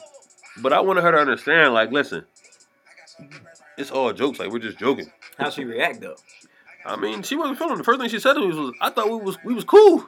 [0.62, 1.74] but I wanted her to understand.
[1.74, 2.24] Like, listen,
[3.76, 4.38] it's all jokes.
[4.38, 5.10] Like we're just joking.
[5.38, 6.16] How she react though?
[6.86, 7.74] I mean, she wasn't feeling.
[7.74, 7.78] it.
[7.78, 10.06] The first thing she said to me was, "I thought we was we was cool."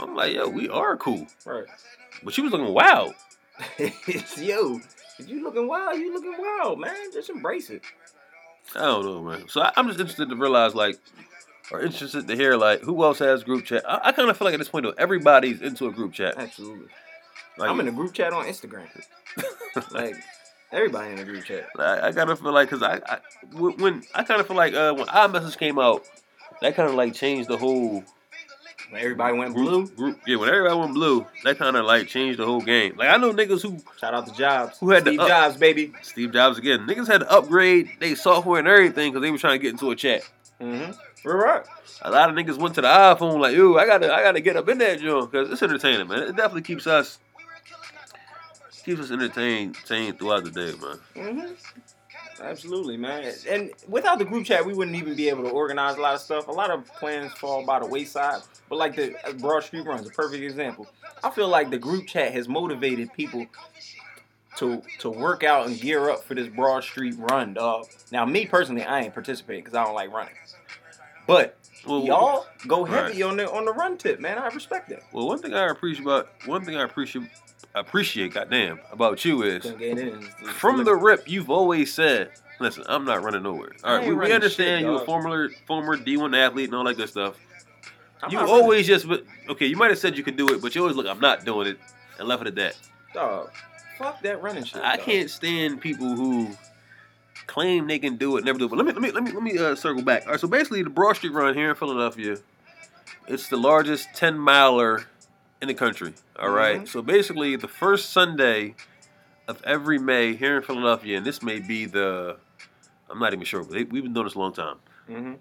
[0.00, 1.64] I'm like, "Yo, we are cool," Right.
[2.22, 3.14] but she was looking wild.
[3.78, 4.80] It's yo,
[5.26, 6.94] you looking wild, you looking wild, man.
[7.12, 7.82] Just embrace it.
[8.74, 9.48] I don't know, man.
[9.48, 10.98] So I, I'm just interested to realize, like,
[11.72, 13.82] or interested to hear, like, who else has group chat.
[13.88, 16.34] I, I kind of feel like at this point, though, everybody's into a group chat.
[16.36, 16.86] Absolutely.
[17.58, 18.86] Like, I'm in a group chat on Instagram.
[19.92, 20.14] like
[20.70, 21.68] everybody in a group chat.
[21.78, 23.18] I, I kind of feel like, cause I, I
[23.56, 26.02] when I kind of feel like uh, when iMessage came out,
[26.60, 28.04] that kind of like changed the whole
[28.90, 29.86] When everybody went blue.
[29.86, 29.96] group.
[29.96, 32.94] Group, yeah, when everybody went blue, that kind of like changed the whole game.
[32.96, 34.78] Like I know niggas who Shout out to Jobs.
[34.78, 35.92] Who had the Steve up- Jobs, baby.
[36.02, 36.80] Steve Jobs again.
[36.86, 39.90] Niggas had to upgrade they software and everything because they were trying to get into
[39.90, 40.22] a chat.
[40.62, 41.28] Mm-hmm.
[41.28, 41.64] Right.
[42.02, 44.56] A lot of niggas went to the iPhone like, yo, I gotta, I gotta get
[44.56, 46.22] up in that joint because it's entertaining, man.
[46.22, 47.18] It definitely keeps us,
[48.84, 50.98] keeps us entertained, entertained throughout the day, man.
[51.14, 51.52] Mm-hmm.
[52.42, 53.32] Absolutely, man.
[53.48, 56.20] And without the group chat, we wouldn't even be able to organize a lot of
[56.20, 56.48] stuff.
[56.48, 58.42] A lot of plans fall by the wayside.
[58.68, 60.88] But like the uh, Broad Street Run is a perfect example.
[61.22, 63.46] I feel like the group chat has motivated people
[64.58, 67.86] to to work out and gear up for this Broad Street Run, dog.
[68.10, 70.34] Now, me personally, I ain't participating because I don't like running.
[71.26, 73.30] But Well, Y'all go heavy Right.
[73.30, 74.38] on the on the run tip, man.
[74.38, 75.02] I respect that.
[75.12, 77.28] Well, one thing I appreciate about one thing I appreciate
[77.74, 80.08] appreciate, goddamn, about you is Couldn't get in.
[80.08, 82.30] It's- it's from the rip, you've always said,
[82.60, 85.96] "Listen, I'm not running nowhere." All right, we, we understand shit, you a former former
[85.96, 87.34] D1 athlete and all that good stuff.
[88.22, 88.62] I'm you not running.
[88.62, 89.06] always just,
[89.48, 91.44] okay, you might have said you could do it, but you always look, I'm not
[91.44, 91.78] doing it,
[92.18, 92.76] and left it at that.
[93.14, 93.50] dog.
[94.02, 94.82] Fuck that running shit.
[94.82, 95.06] I dog.
[95.06, 96.50] can't stand people who
[97.46, 98.68] claim they can do it, never do it.
[98.68, 100.24] But let me let me let me let me uh, circle back.
[100.26, 102.38] All right, so basically, the Broad Street Run here in Philadelphia,
[103.28, 105.06] it's the largest ten miler
[105.60, 106.14] in the country.
[106.38, 106.82] All right?
[106.82, 106.88] Mhm.
[106.88, 108.74] so basically, the first Sunday
[109.48, 112.36] of every May here in Philadelphia, and this may be the,
[113.10, 114.76] I'm not even sure, but they, we've been doing this a long time.
[115.08, 115.36] Mhm.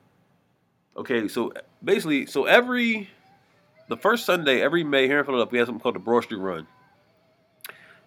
[0.98, 1.54] Okay, so
[1.84, 3.10] basically, so every
[3.88, 6.40] the first Sunday every May here in Philadelphia, we have something called the Broad Street
[6.40, 6.68] Run.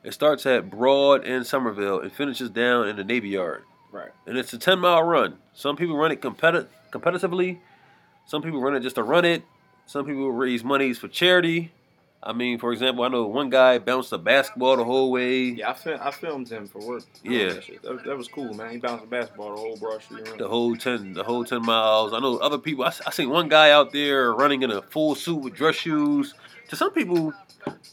[0.05, 4.11] It starts at Broad and Somerville and finishes down in the Navy Yard, Right.
[4.26, 5.38] and it's a ten mile run.
[5.55, 7.59] Some people run it competi- competitively.
[8.26, 9.42] Some people run it just to run it.
[9.86, 11.72] Some people raise monies for charity.
[12.22, 15.40] I mean, for example, I know one guy bounced a basketball the whole way.
[15.42, 17.02] Yeah, I, fil- I filmed him for work.
[17.22, 17.48] Yeah.
[17.48, 17.82] That.
[17.82, 18.70] That, that was cool, man.
[18.70, 20.38] He bounced a basketball the whole Broad Street run.
[20.38, 22.14] the whole ten, the whole ten miles.
[22.14, 22.84] I know other people.
[22.84, 26.34] I, I seen one guy out there running in a full suit with dress shoes.
[26.70, 27.34] To some people,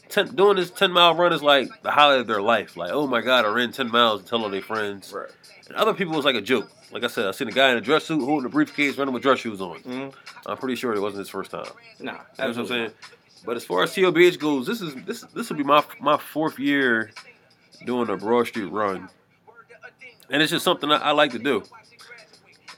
[0.08, 2.76] ten, doing this ten mile run is like the highlight of their life.
[2.76, 5.12] Like, oh my god, I ran ten miles and tell all their friends.
[5.12, 5.30] Right.
[5.68, 6.70] And other people was like a joke.
[6.90, 9.14] Like I said, I seen a guy in a dress suit holding a briefcase, running
[9.14, 9.78] with dress shoes on.
[9.78, 10.08] hmm
[10.46, 11.64] I'm pretty sure it wasn't his first time.
[12.00, 12.12] Nah.
[12.12, 12.90] You know what I'm saying?
[13.44, 16.58] But as far as TOBH goes, this is this this will be my my fourth
[16.58, 17.10] year
[17.84, 19.08] doing a Broad Street run,
[20.30, 21.62] and it's just something I, I like to do.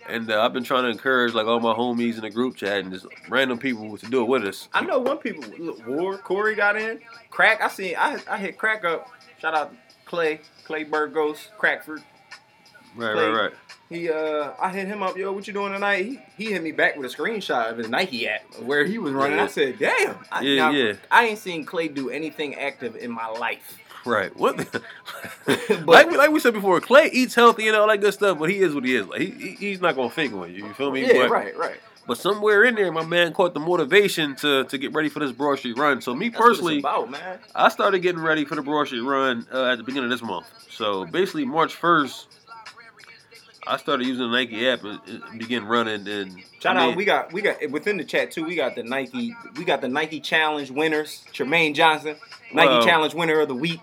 [0.09, 2.81] And uh, I've been trying to encourage like all my homies in the group chat
[2.85, 4.69] and just random people to do it with us.
[4.73, 5.45] I know one people.
[5.59, 7.01] Look, War Corey got in.
[7.31, 7.61] Crack.
[7.63, 7.95] I seen.
[7.97, 9.11] I I hit Crack up.
[9.41, 9.75] Shout out
[10.05, 10.41] Clay.
[10.65, 11.49] Clay Burgos.
[11.59, 12.03] Crackford.
[12.97, 13.53] Right, Play- right, right.
[13.91, 15.17] He uh, I hit him up.
[15.17, 16.05] Yo, what you doing tonight?
[16.05, 19.13] He he hit me back with a screenshot of his Nike app where he was
[19.13, 19.37] running.
[19.37, 19.45] Yeah.
[19.45, 20.17] I said, damn.
[20.33, 20.93] I, Yeah, now, yeah.
[21.11, 23.79] I ain't seen Clay do anything active in my life.
[24.05, 24.35] Right.
[24.37, 24.57] What?
[25.47, 28.39] But- like, we, like we said before, Clay eats healthy and all that good stuff,
[28.39, 29.07] but he is what he is.
[29.07, 30.67] Like he, he he's not gonna fake on you.
[30.67, 31.03] You feel me?
[31.07, 31.77] Yeah, but, right, right.
[32.07, 35.33] But somewhere in there, my man caught the motivation to to get ready for this
[35.33, 36.01] Broad Street run.
[36.01, 37.15] So me That's personally, about.
[37.55, 40.23] I started getting ready for the Broad Street run uh, at the beginning of this
[40.27, 40.47] month.
[40.71, 42.27] So basically, March first,
[43.67, 46.07] I started using the Nike app and, and began running.
[46.07, 48.45] And Shout I mean, out, we got we got within the chat too.
[48.45, 51.25] We got the Nike, we got the Nike Challenge winners.
[51.33, 52.17] Tramaine Johnson,
[52.53, 53.81] Nike Well- Challenge winner of the week.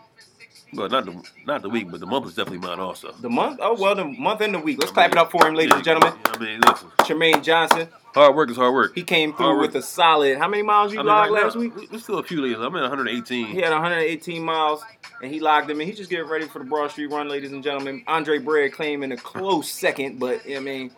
[0.74, 3.12] Well, not the not the week, but the month is definitely mine also.
[3.12, 4.80] The month, oh well, the month and the week.
[4.80, 6.18] Let's clap it up for him, ladies and gentlemen.
[6.26, 8.96] I mean, listen, Tramaine Johnson, hard work is hard work.
[8.96, 9.74] he came Hard through work.
[9.74, 10.38] with a solid.
[10.38, 11.76] How many miles you I mean, logged right last now, week?
[11.76, 12.56] we- We're still a few days.
[12.58, 13.48] I'm at 118.
[13.48, 14.82] He had 118 miles,
[15.22, 15.88] and he logged them in.
[15.88, 18.04] He just getting ready for the Broad Street Run, ladies and gentlemen.
[18.08, 20.92] Andre Bread claiming a close second, but I mean,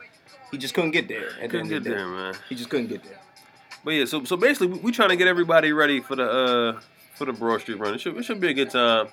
[0.51, 1.30] he just couldn't get there.
[1.49, 1.95] Couldn't get the day.
[1.95, 2.36] there, man.
[2.47, 3.17] He just couldn't get there.
[3.84, 6.80] But yeah, so so basically, we, we trying to get everybody ready for the uh
[7.15, 7.95] for the Broad Street run.
[7.95, 9.07] It should it should be a good time.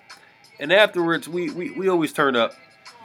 [0.61, 2.55] And afterwards, we we, we always turn up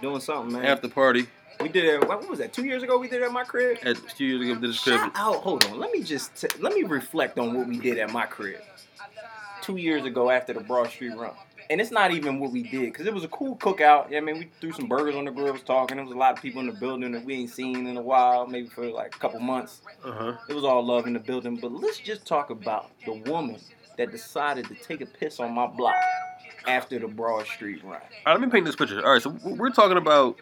[0.02, 0.66] Doing something, man.
[0.66, 1.28] after party
[1.62, 2.08] we did it.
[2.08, 2.54] What was that?
[2.54, 3.78] Two years ago, we did it at my crib.
[3.84, 5.00] at Studios ago did this trip.
[5.00, 5.36] Shout out.
[5.38, 5.80] Hold on.
[5.80, 8.60] Let me just t- let me reflect on what we did at my crib
[9.62, 11.32] two years ago after the Broad Street Run.
[11.70, 14.12] And it's not even what we did because it was a cool cookout.
[14.12, 15.98] Yeah, I mean, we threw some burgers on the grill, was talking.
[15.98, 18.02] There was a lot of people in the building that we ain't seen in a
[18.02, 19.82] while, maybe for like a couple months.
[20.04, 20.34] Uh huh.
[20.48, 21.56] It was all love in the building.
[21.56, 23.60] But let's just talk about the woman
[23.98, 25.96] that decided to take a piss on my block
[26.68, 27.94] after the Broad Street Run.
[27.94, 29.04] All right, let me paint this picture.
[29.06, 30.40] All right, so we're talking about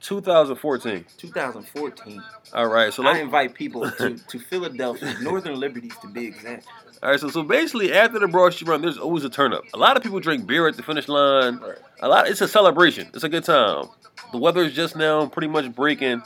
[0.00, 1.04] 2014.
[1.16, 2.22] 2014.
[2.54, 6.66] All right, so I invite people to, to Philadelphia, Northern Liberties to be exact.
[7.02, 9.64] all right, so so basically after the Broad Street run, there's always a turn up.
[9.74, 11.58] A lot of people drink beer at the finish line.
[11.58, 11.78] Right.
[12.00, 12.28] A lot.
[12.28, 13.08] It's a celebration.
[13.14, 13.86] It's a good time.
[14.32, 16.22] The weather is just now pretty much breaking.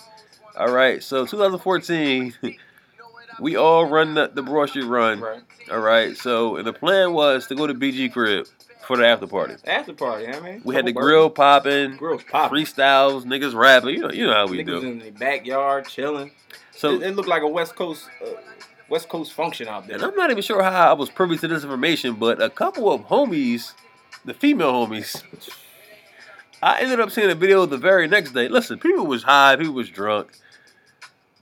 [0.57, 2.35] All right, so 2014,
[3.41, 5.21] we all run the, the Broad Street run.
[5.21, 5.43] Right.
[5.71, 8.47] All right, so and the plan was to go to BG crib
[8.87, 9.55] for the after party.
[9.67, 10.63] After party, I mean.
[10.65, 11.97] We had the grill popping.
[11.97, 12.59] Grills popping.
[12.65, 13.91] freestyles, niggas rapping.
[13.97, 14.87] You know, you know how we Niggas do.
[14.89, 16.33] in the backyard chilling.
[16.73, 18.31] So it, it looked like a West Coast uh,
[18.89, 19.97] West Coast function out there.
[19.97, 22.93] And I'm not even sure how I was privy to this information, but a couple
[22.93, 23.73] of homies,
[24.25, 25.23] the female homies,
[26.63, 28.49] I ended up seeing a video the very next day.
[28.49, 30.33] Listen, people was high, people was drunk.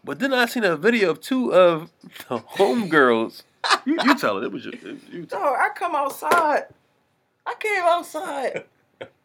[0.05, 1.91] But then I seen a video of two of
[2.29, 3.43] the homegirls.
[3.85, 4.45] You, you tell it.
[4.45, 4.83] It was just,
[5.13, 6.65] you tell Dog, I come outside.
[7.47, 8.65] I came outside.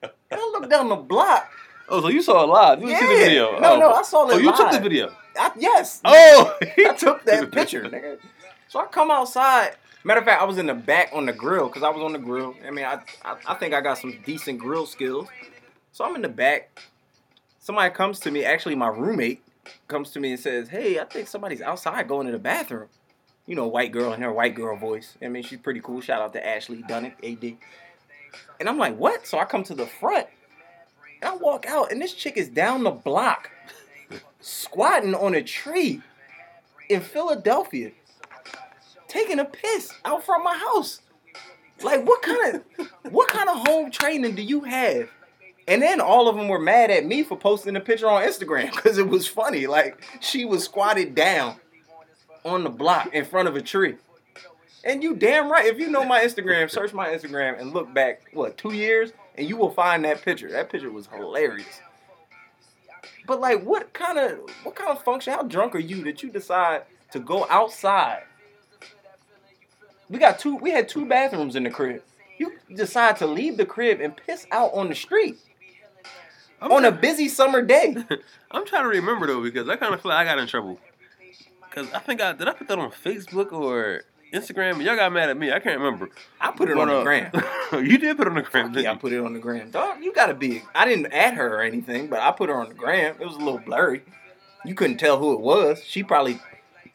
[0.01, 1.49] and I looked down the block.
[1.89, 2.81] Oh, so you saw it live.
[2.81, 3.59] You didn't see the video.
[3.59, 3.79] No, oh.
[3.79, 5.13] no, I saw it Oh, you took the video.
[5.37, 6.01] I, yes.
[6.03, 8.17] Oh, I took that picture, nigga.
[8.67, 9.75] So I come outside.
[10.03, 12.13] Matter of fact, I was in the back on the grill because I was on
[12.13, 12.55] the grill.
[12.65, 15.27] I mean, I, I I think I got some decent grill skills.
[15.91, 16.81] So I'm in the back.
[17.59, 19.43] Somebody comes to me, actually my roommate,
[19.87, 22.87] comes to me and says, "Hey, I think somebody's outside going to the bathroom."
[23.45, 25.17] You know, white girl in her white girl voice.
[25.21, 26.01] I mean, she's pretty cool.
[26.01, 27.57] Shout out to Ashley Dunnick, AD.
[28.59, 30.27] And I'm like, "What?" So I come to the front.
[31.21, 33.49] And I walk out, and this chick is down the block,
[34.39, 36.01] squatting on a tree
[36.89, 37.91] in Philadelphia,
[39.07, 41.01] taking a piss out front my house.
[41.81, 45.09] Like, what kind of what kind of home training do you have?
[45.67, 48.71] And then all of them were mad at me for posting a picture on Instagram
[48.75, 49.67] because it was funny.
[49.67, 51.57] Like she was squatted down
[52.45, 53.95] on the block in front of a tree.
[54.87, 55.65] And you damn right.
[55.65, 59.47] If you know my Instagram, search my Instagram and look back, what, two years, and
[59.47, 60.49] you will find that picture.
[60.49, 61.81] That picture was hilarious.
[63.27, 65.33] But like, what kind of what kind of function?
[65.33, 68.23] How drunk are you that you decide to go outside?
[70.09, 70.55] We got two.
[70.55, 72.01] We had two bathrooms in the crib.
[72.39, 75.37] You decide to leave the crib and piss out on the street
[76.61, 77.95] I'm on a busy summer day.
[78.51, 80.79] I'm trying to remember though because I kind of feel like I got in trouble.
[81.71, 84.01] Cause I think I did I put that on Facebook or
[84.33, 84.83] Instagram.
[84.83, 85.51] Y'all got mad at me.
[85.51, 86.09] I can't remember.
[86.39, 87.31] I put it But, on the uh, gram.
[87.85, 88.73] you did put it on the gram.
[88.73, 89.71] Yeah, I put it on the gram.
[89.71, 90.63] Dog, you gotta be.
[90.75, 93.15] I didn't add her or anything, but I put her on the gram.
[93.19, 94.03] It was a little blurry.
[94.65, 95.83] You couldn't tell who it was.
[95.83, 96.39] She probably,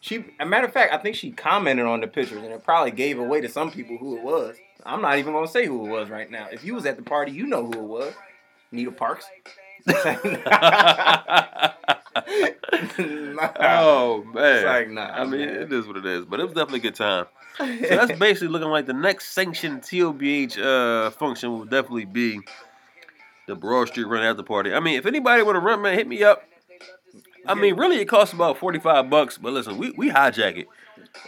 [0.00, 0.24] she.
[0.40, 3.18] A matter of fact, I think she commented on the pictures, and it probably gave
[3.18, 4.56] away to some people who it was.
[4.84, 6.48] I'm not even gonna say who it was right now.
[6.50, 8.14] If you was at the party, you know who it was.
[8.72, 9.26] Nita Parks.
[13.60, 14.56] oh man.
[14.56, 15.48] It's like, nah, I mean, man.
[15.48, 17.26] it is what it is, but it was definitely a good time.
[17.58, 22.40] So that's basically looking like the next sanctioned TOBH uh, function will definitely be
[23.46, 24.72] the Broad Street Run after party.
[24.72, 26.44] I mean, if anybody want to run, man, hit me up.
[27.46, 29.36] I mean, really, it costs about forty five bucks.
[29.36, 30.68] But listen, we we hijack it.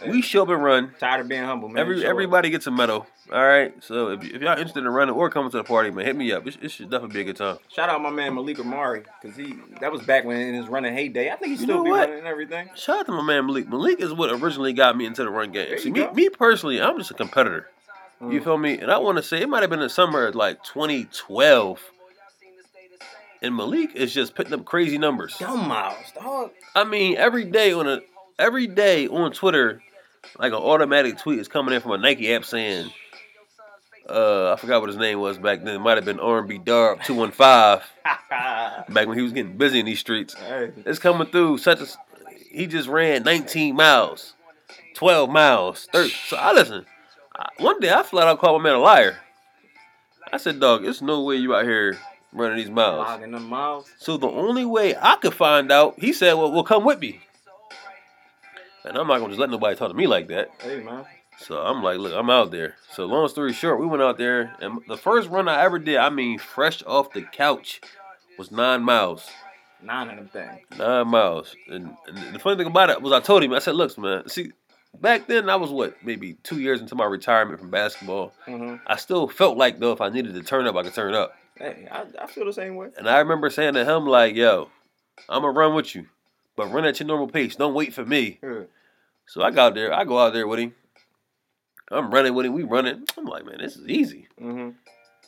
[0.07, 0.91] We show up and run.
[0.99, 1.77] Tired of being humble, man.
[1.81, 2.09] Every Show up.
[2.09, 3.07] everybody gets a medal.
[3.33, 3.73] All right.
[3.83, 6.31] So if, if y'all interested in running or coming to the party, man, hit me
[6.31, 6.45] up.
[6.45, 7.57] It, it should definitely be a good time.
[7.69, 10.93] Shout out my man Malik Amari, cause he that was back when in his running
[10.93, 11.31] heyday.
[11.31, 11.99] I think he You still know be what?
[12.01, 12.69] running and everything.
[12.75, 13.67] Shout out to my man Malik.
[13.67, 15.77] Malik is what originally got me into the run game.
[15.79, 17.69] See, me, me personally, I'm just a competitor.
[18.21, 18.43] You Mm.
[18.43, 18.77] feel me?
[18.79, 21.81] And I want to say it might have been the summer of like 2012.
[23.41, 25.37] And Malik is just putting up crazy numbers.
[25.37, 26.51] Dumb miles, dog.
[26.73, 27.99] I mean, every day on a
[28.37, 29.81] every day on Twitter,
[30.39, 32.91] like an automatic tweet is coming in from a Nike app saying,
[34.09, 35.75] uh, I forgot what his name was back then.
[35.75, 37.87] It might have been R&B Darb 215
[38.93, 40.35] back when he was getting busy in these streets.
[40.85, 41.87] It's coming through such a.
[42.51, 44.33] He just ran 19 miles,
[44.93, 46.09] 12 miles, 30.
[46.27, 46.85] So I listen.
[47.35, 49.17] I, one day I flat out called my man a liar.
[50.31, 51.97] I said, "Dog, there's no way you out here
[52.31, 53.07] running these miles."
[53.41, 53.91] miles.
[53.97, 57.19] So the only way I could find out, he said, "Well, well, come with me."
[58.85, 60.49] And I'm not gonna just let nobody talk to me like that.
[60.59, 61.05] Hey man.
[61.37, 62.75] So I'm like, look, I'm out there.
[62.91, 65.97] So long story short, we went out there, and the first run I ever did,
[65.97, 67.81] I mean, fresh off the couch,
[68.37, 69.27] was nine miles.
[69.81, 70.79] Nine of them things.
[70.79, 71.55] Nine miles.
[71.67, 74.29] And, and the funny thing about it was I told him, I said, look, man,
[74.29, 74.53] see,
[75.01, 78.33] back then I was what, maybe two years into my retirement from basketball.
[78.45, 81.13] hmm I still felt like though if I needed to turn up, I could turn
[81.13, 81.35] up.
[81.57, 82.89] Hey, I, I feel the same way.
[82.97, 84.69] And I remember saying to him, like, yo,
[85.27, 86.07] I'ma run with you.
[86.55, 87.55] But run at your normal pace.
[87.55, 88.39] Don't wait for me.
[89.27, 90.73] So I got there, I go out there with him.
[91.91, 93.05] I'm running with him, we running.
[93.17, 94.27] I'm like, man, this is easy.
[94.39, 94.69] hmm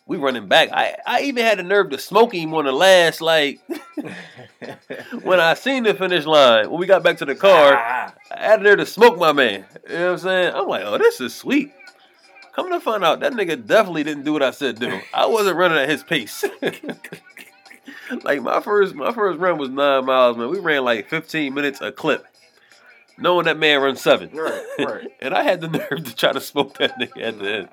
[0.06, 0.70] We running back.
[0.72, 3.60] I, I even had the nerve to smoke him on the last, like,
[5.22, 7.74] when I seen the finish line, when we got back to the car.
[7.76, 9.66] Ah, I had there to smoke my man.
[9.90, 10.54] You know what I'm saying?
[10.54, 11.72] I'm like, oh, this is sweet.
[12.56, 15.00] Come to find out, that nigga definitely didn't do what I said do.
[15.14, 16.44] I wasn't running at his pace.
[18.24, 20.50] like my first, my first run was nine miles, man.
[20.50, 22.26] We ran like 15 minutes a clip,
[23.18, 24.30] knowing that man runs seven.
[24.34, 25.08] Right, right.
[25.22, 27.70] and I had the nerve to try to smoke that nigga at the end.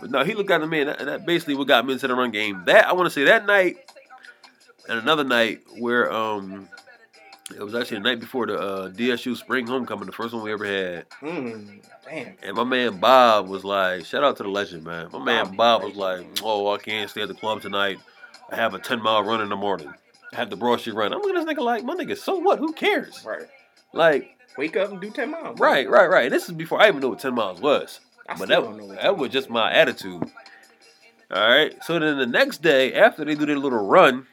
[0.00, 2.08] But no, he looked at me, and that, and that basically what got me into
[2.08, 2.62] the run game.
[2.66, 3.76] That I want to say that night,
[4.88, 6.68] and another night where um,
[7.50, 10.52] it was actually the night before the uh, DSU spring homecoming, the first one we
[10.52, 11.08] ever had.
[11.20, 12.34] Mm, damn.
[12.42, 15.08] And my man Bob was like, shout out to the legend, man.
[15.12, 17.98] My man Bob, Bob was like, oh, I can't stay at the club tonight.
[18.54, 19.92] I have a 10 mile run in the morning.
[20.32, 21.12] I have the Broad Street run.
[21.12, 22.58] I'm looking at this nigga like, my nigga, so what?
[22.60, 23.24] Who cares?
[23.24, 23.46] Right.
[23.92, 25.58] Like, Wake up and do 10 miles.
[25.58, 26.30] right, right, right.
[26.30, 27.98] This is before I even knew what 10 miles was.
[28.28, 30.22] I But that, don't know what that was just my attitude.
[31.32, 31.74] All right.
[31.82, 34.28] So then the next day, after they do their little run,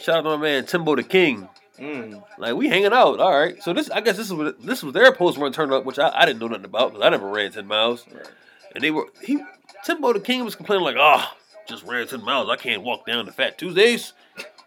[0.00, 1.48] shout out to my man Timbo the King.
[1.78, 3.20] Mm, Like we hanging out.
[3.20, 3.62] All right.
[3.62, 5.98] So this, I guess this is what this was their post run turn up, which
[6.00, 8.04] I, I didn't know nothing about because I never ran ten miles.
[8.12, 8.26] right.
[8.74, 9.40] And they were he
[9.84, 11.24] Timbo the King was complaining like, oh,
[11.66, 12.48] just ran ten miles.
[12.48, 14.12] I can't walk down to Fat Tuesdays.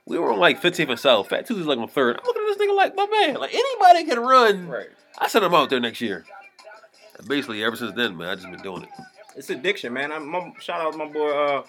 [0.06, 1.30] We were on like 15th and South.
[1.30, 2.18] Fat Tuesdays like on third.
[2.20, 3.36] I'm looking at this nigga like my man.
[3.36, 4.68] Like anybody can run.
[4.68, 4.90] Right.
[5.18, 6.26] I sent him out there next year.
[7.18, 8.90] And basically, ever since then, man, I just been doing it.
[9.36, 10.12] It's addiction, man.
[10.12, 11.64] I'm my, shout out to my boy uh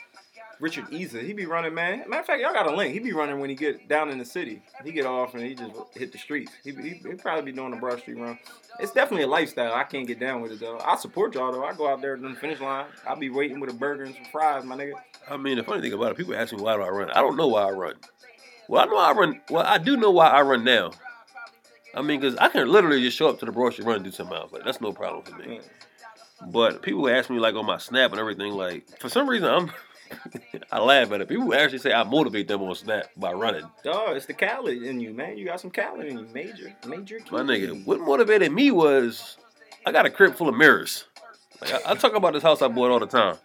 [0.58, 2.04] Richard Eza, he be running, man.
[2.08, 2.94] Matter of fact, y'all got a link.
[2.94, 4.62] He be running when he get down in the city.
[4.84, 6.52] He get off and he just hit the streets.
[6.64, 8.38] He he, he probably be doing a Broad Street run.
[8.80, 9.74] It's definitely a lifestyle.
[9.74, 10.78] I can't get down with it though.
[10.78, 11.64] I support y'all though.
[11.64, 12.86] I go out there to the finish line.
[13.06, 14.94] I'll be waiting with a burger and some fries, my nigga.
[15.28, 17.10] I mean, the funny thing about it, people ask me why do I run.
[17.10, 17.94] I don't know why I run.
[18.68, 19.40] Well, I know I run.
[19.50, 20.92] Well, I do know why I run now.
[21.94, 24.04] I mean, because I can literally just show up to the Broad Street run and
[24.04, 24.52] do some miles.
[24.52, 25.60] Like that's no problem for me.
[26.46, 28.52] But people ask me like on my snap and everything.
[28.52, 29.70] Like for some reason, I'm.
[30.72, 31.28] I laugh at it.
[31.28, 33.64] People actually say I motivate them on snap by running.
[33.82, 35.38] Dog, it's the Khaled in you, man.
[35.38, 37.18] You got some Khaled in you, major, major.
[37.30, 39.36] My nigga, what motivated me was
[39.84, 41.04] I got a crib full of mirrors.
[41.60, 43.36] Like I, I talk about this house I bought all the time.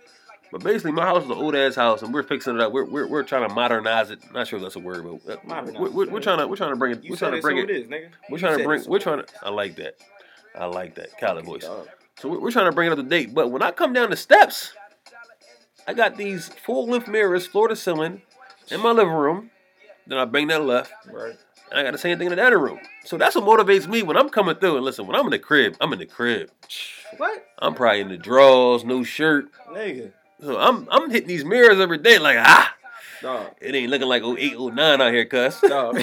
[0.51, 2.73] But basically, my house is an old ass house, and we're fixing it up.
[2.73, 4.19] We're, we're, we're trying to modernize it.
[4.33, 6.57] Not sure if that's a word, but uh, Modernize we're, we're, we're trying to we're
[6.57, 7.03] trying to bring it.
[7.03, 7.69] You We're trying to bring it.
[7.69, 8.09] it is, nigga.
[8.29, 8.83] We're trying to bring.
[8.85, 9.25] We're trying to.
[9.41, 9.95] I like that.
[10.53, 11.17] I like that.
[11.17, 11.63] Cali voice.
[11.63, 13.33] So we're, we're trying to bring it up to date.
[13.33, 14.73] But when I come down the steps,
[15.91, 18.21] I got these full length mirrors, floor to ceiling,
[18.69, 19.51] in my living room.
[20.07, 21.35] Then I bring that left, Right.
[21.69, 22.79] and I got the same thing in the dining room.
[23.03, 24.77] So that's what motivates me when I'm coming through.
[24.77, 26.49] And listen, when I'm in the crib, I'm in the crib.
[27.17, 27.45] What?
[27.59, 29.49] I'm probably in the drawers, no shirt.
[29.69, 30.13] Nigga.
[30.41, 32.73] So I'm I'm hitting these mirrors every day like ah,
[33.21, 33.47] Dog.
[33.59, 35.59] it ain't looking like 08, 09 out here, cuss.
[35.59, 36.01] Dog.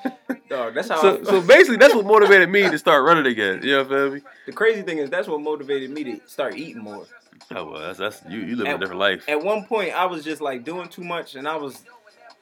[0.48, 0.74] Dog.
[0.74, 3.60] That's how So, I, so basically, that's what motivated me to start running again.
[3.64, 4.22] You know what I mean?
[4.46, 7.04] the crazy thing is that's what motivated me to start eating more.
[7.54, 8.40] Oh well, that's that's you.
[8.40, 11.34] You live a different life, At one point I was just like doing too much
[11.34, 11.82] and I was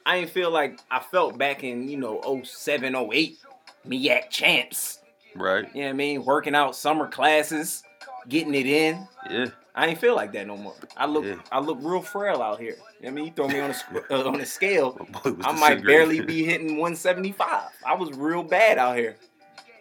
[0.05, 3.37] I didn't feel like I felt back in, you know, 07, 08,
[3.85, 4.99] me at champs.
[5.35, 5.65] right?
[5.73, 6.25] You know what I mean?
[6.25, 7.83] Working out summer classes,
[8.27, 9.07] getting it in.
[9.29, 10.75] Yeah, I ain't feel like that no more.
[10.97, 11.35] I look Yeah.
[11.51, 12.77] I look real frail out here.
[12.99, 13.25] You know I mean?
[13.25, 14.91] You throw me on a uh, on a scale,
[15.23, 17.69] boy I might barely be hitting 175.
[17.85, 19.15] I was real bad out here.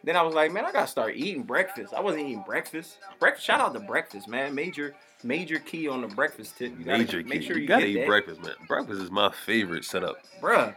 [0.04, 1.94] Then I was like, man, I gotta start eating breakfast.
[1.94, 2.98] I wasn't eating breakfast.
[3.20, 3.46] Breakfast.
[3.46, 4.54] Shout out to breakfast, man.
[4.54, 6.72] Major, major key on the breakfast tip.
[6.78, 7.22] You gotta major.
[7.22, 7.46] make key.
[7.46, 8.06] sure you, gotta get eat that.
[8.06, 8.54] breakfast, man.
[8.66, 10.16] Breakfast is my favorite setup.
[10.40, 10.74] bruh.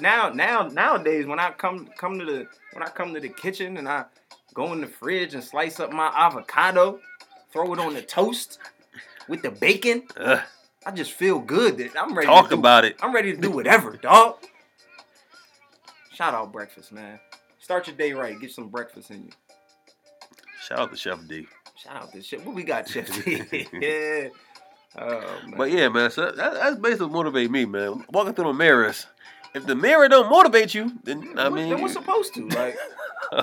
[0.00, 3.76] Now, now, nowadays, when I come come to the when I come to the kitchen
[3.78, 4.04] and I
[4.52, 6.98] go in the fridge and slice up my avocado,
[7.52, 8.58] throw it on the toast
[9.28, 10.40] with the bacon, Ugh,
[10.84, 11.78] I just feel good.
[11.78, 12.26] That I'm ready.
[12.26, 12.96] talk to do, about it.
[13.00, 14.36] I'm ready to do whatever, dog.
[16.12, 17.18] Shout out breakfast, man.
[17.66, 18.40] Start your day right.
[18.40, 19.30] Get some breakfast in you.
[20.68, 21.48] Shout out to Chef D.
[21.76, 22.46] Shout out this shit.
[22.46, 23.42] What we got, Chef D?
[23.72, 24.28] yeah.
[24.96, 25.40] Oh.
[25.56, 28.04] But yeah, man, so that, that's basically what motivate me, man.
[28.12, 29.08] Walking through the mirrors.
[29.52, 32.76] If the mirror don't motivate you, then I What- mean, then what's supposed to like?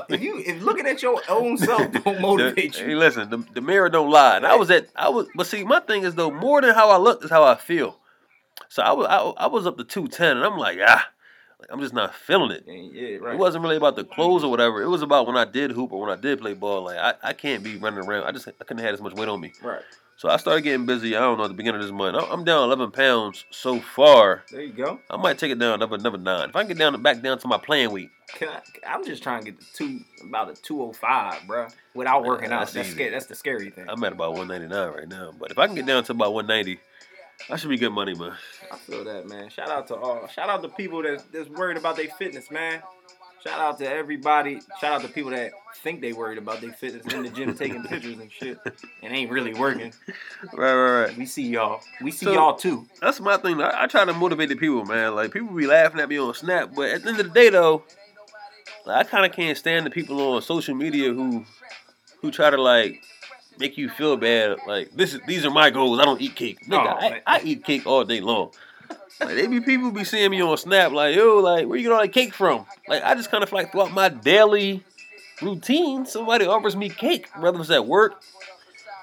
[0.07, 3.59] If you if looking at your own self don't motivate Hey, you, listen, the, the
[3.59, 4.37] mirror don't lie.
[4.37, 6.91] And I was at, I was, but see, my thing is though, more than how
[6.91, 7.99] I look is how I feel.
[8.69, 11.05] So I was, I, I was up to two ten, and I'm like, ah,
[11.63, 12.63] like, I'm just not feeling it.
[12.67, 13.33] yeah, right.
[13.35, 14.81] It wasn't really about the clothes or whatever.
[14.81, 16.83] It was about when I did hoop or when I did play ball.
[16.83, 18.23] Like I, I can't be running around.
[18.25, 19.53] I just, I couldn't have as much weight on me.
[19.63, 19.81] Right.
[20.15, 21.15] So I started getting busy.
[21.15, 22.15] I don't know at the beginning of this month.
[22.15, 24.43] I'm- down 11 pounds so far.
[24.51, 24.99] There you go.
[25.09, 26.49] I might take it down another another nine.
[26.49, 28.09] If I can get down back down to my playing weight,
[28.41, 32.57] I, I'm just trying to get the two about a 205, bro, without working Yeah,
[32.61, 32.71] out.
[32.71, 33.11] that's That's.
[33.11, 33.85] That's the scary thing.
[33.89, 35.33] I'm at about 199 right now.
[35.37, 36.79] But if I can get down to about 190,
[37.49, 38.33] I should be good money, man.
[38.71, 39.49] I feel that, man.
[39.49, 40.27] Shout out to all.
[40.27, 42.81] Shout out to people that that's worried about their fitness, man.
[43.43, 44.61] Shout out to everybody.
[44.79, 47.83] Shout out to people that think they worried about their fitness in the gym taking
[47.83, 48.57] pictures and shit
[49.01, 49.91] and ain't really working.
[50.53, 51.17] Right, right, right.
[51.17, 51.81] We see y'all.
[52.01, 52.85] We see So- y'all too.
[53.01, 53.61] That's my thing.
[53.61, 55.13] I, I try to motivate the people, man.
[55.13, 57.49] Like people be laughing at me on Snap, but at the end of the day,
[57.49, 57.83] though,
[58.85, 61.43] like, I kind of can't stand the people on social media who
[62.21, 63.01] who try to like
[63.59, 64.57] make you feel bad.
[64.67, 65.99] Like this is these are my goals.
[65.99, 66.59] I don't eat cake.
[66.67, 67.21] Nigga, Oh, I.
[67.25, 68.51] I eat cake all day long.
[69.19, 71.91] Like they be people be seeing me on Snap, like yo, like where you get
[71.93, 72.65] all that cake from?
[72.87, 74.83] Like I just kind of like throughout my daily
[75.41, 78.21] routine, somebody offers me cake, whether it's at work,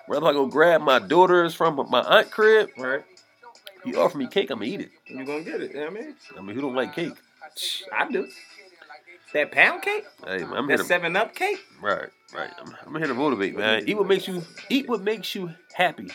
[0.07, 2.70] whether I go grab my daughters from my aunt crib.
[2.76, 3.05] Right.
[3.84, 4.90] You offer me cake, I'm gonna eat it.
[5.07, 5.70] You gonna get it?
[5.72, 6.14] You know what I mean?
[6.36, 7.14] I mean, who don't like cake?
[7.92, 8.28] I do.
[9.32, 10.05] That pound cake?
[10.26, 11.59] Hey, man, I'm That to, seven up cake?
[11.80, 12.51] right, right.
[12.61, 13.89] I'm, I'm here to motivate, man.
[13.89, 16.09] Eat what makes you eat what makes you happy,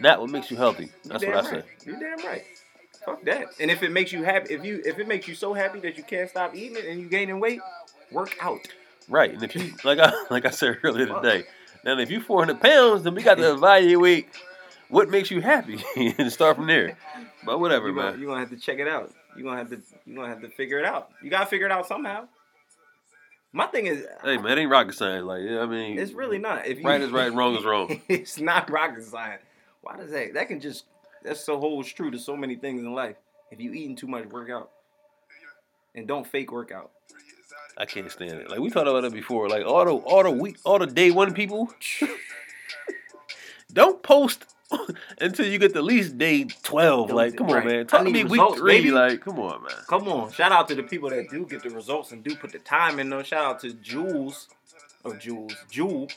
[0.00, 0.90] not what makes you healthy.
[1.04, 1.62] That's what I say.
[1.84, 2.44] You're damn right.
[3.04, 3.48] Fuck that.
[3.60, 5.96] And if it makes you happy, if you if it makes you so happy that
[5.96, 7.60] you can't stop eating it and you gaining weight,
[8.10, 8.66] work out.
[9.08, 11.44] Right, and if you like I like I said earlier today,
[11.84, 14.28] then if you 400 pounds, then we got to evaluate
[14.88, 15.82] what makes you happy
[16.18, 16.96] and start from there.
[17.44, 17.94] But whatever, man.
[17.94, 18.20] You're gonna, man.
[18.20, 19.12] you gonna have to check it out.
[19.36, 21.10] You're gonna have to you're gonna have to figure it out.
[21.22, 22.26] You gotta figure it out somehow.
[23.56, 25.24] My thing is Hey, man, it ain't rocket science.
[25.24, 26.66] Like, yeah, I mean, it's really not.
[26.66, 28.02] If you, right is right, wrong is wrong.
[28.08, 29.40] it's not rocket science.
[29.80, 30.34] Why does that?
[30.34, 30.84] That can just
[31.22, 33.16] that's so holds true to so many things in life.
[33.50, 34.72] If you eating too much, work out.
[35.94, 36.90] And don't fake workout.
[37.78, 38.50] I can't stand it.
[38.50, 39.48] Like we talked about it before.
[39.48, 41.72] Like all the all the week all the day one people.
[43.72, 44.54] don't post
[45.20, 47.10] until you get to at least day twelve.
[47.10, 47.66] Like, come on, right.
[47.66, 47.80] man.
[47.80, 48.78] I Talk to me week results, three.
[48.78, 48.90] baby.
[48.90, 49.72] Like, come on, man.
[49.88, 50.32] Come on.
[50.32, 52.98] Shout out to the people that do get the results and do put the time
[52.98, 53.22] in though.
[53.22, 54.48] Shout out to Jules.
[55.04, 55.54] Or Jules.
[55.70, 56.08] Jewel.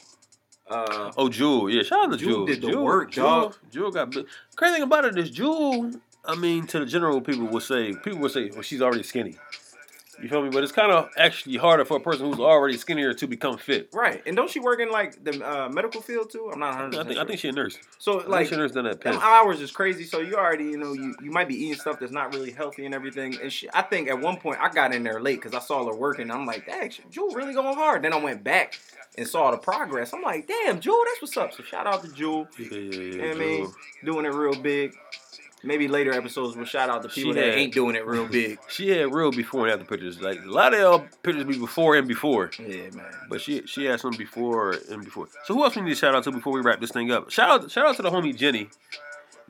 [0.69, 1.83] Uh Oh, Jewel, yeah.
[1.83, 2.45] Shout out to Jewel Jewel.
[2.47, 3.55] did the Jewel, work, Jewel, dog.
[3.71, 4.11] Jewel got.
[4.13, 4.23] bi-
[4.55, 5.91] Crazy thing about it is Jewel.
[6.25, 9.37] I mean, to the general people would say, people would say, well, she's already skinny.
[10.21, 10.49] You feel me?
[10.49, 13.89] But it's kind of actually harder for a person who's already skinnier to become fit.
[13.93, 14.21] right.
[14.25, 16.49] And don't she work in like the uh, medical field too?
[16.51, 17.77] I'm not 100 I think, I think she's a nurse.
[17.97, 20.03] so I think like she's a nurse done that them hours is crazy.
[20.03, 22.85] So you already, you know, you, you might be eating stuff that's not really healthy
[22.85, 23.37] and everything.
[23.41, 25.85] And she, I think at one point I got in there late because I saw
[25.85, 26.29] her working.
[26.31, 28.03] I'm like, dang, she- Jewel really going hard.
[28.03, 28.79] Then I went back
[29.17, 30.13] and saw the progress.
[30.13, 31.53] I'm like, damn, Jewel, that's what's up.
[31.53, 32.99] So shout out to Jewel, Yeah, yeah, yeah.
[33.01, 33.73] you know what I mean?
[34.05, 34.95] Doing it real big.
[35.61, 38.27] Maybe later episodes will shout out to people She that had- ain't doing it real
[38.27, 38.59] big.
[38.69, 40.21] She had real before and after pictures.
[40.21, 42.51] Like a lot of y'all pictures be before and before.
[42.59, 43.05] Yeah, man.
[43.29, 45.27] But she she had some before and before.
[45.45, 47.29] So who else we need to shout out to before we wrap this thing up?
[47.29, 48.69] Shout out shout out to the homie Jenny.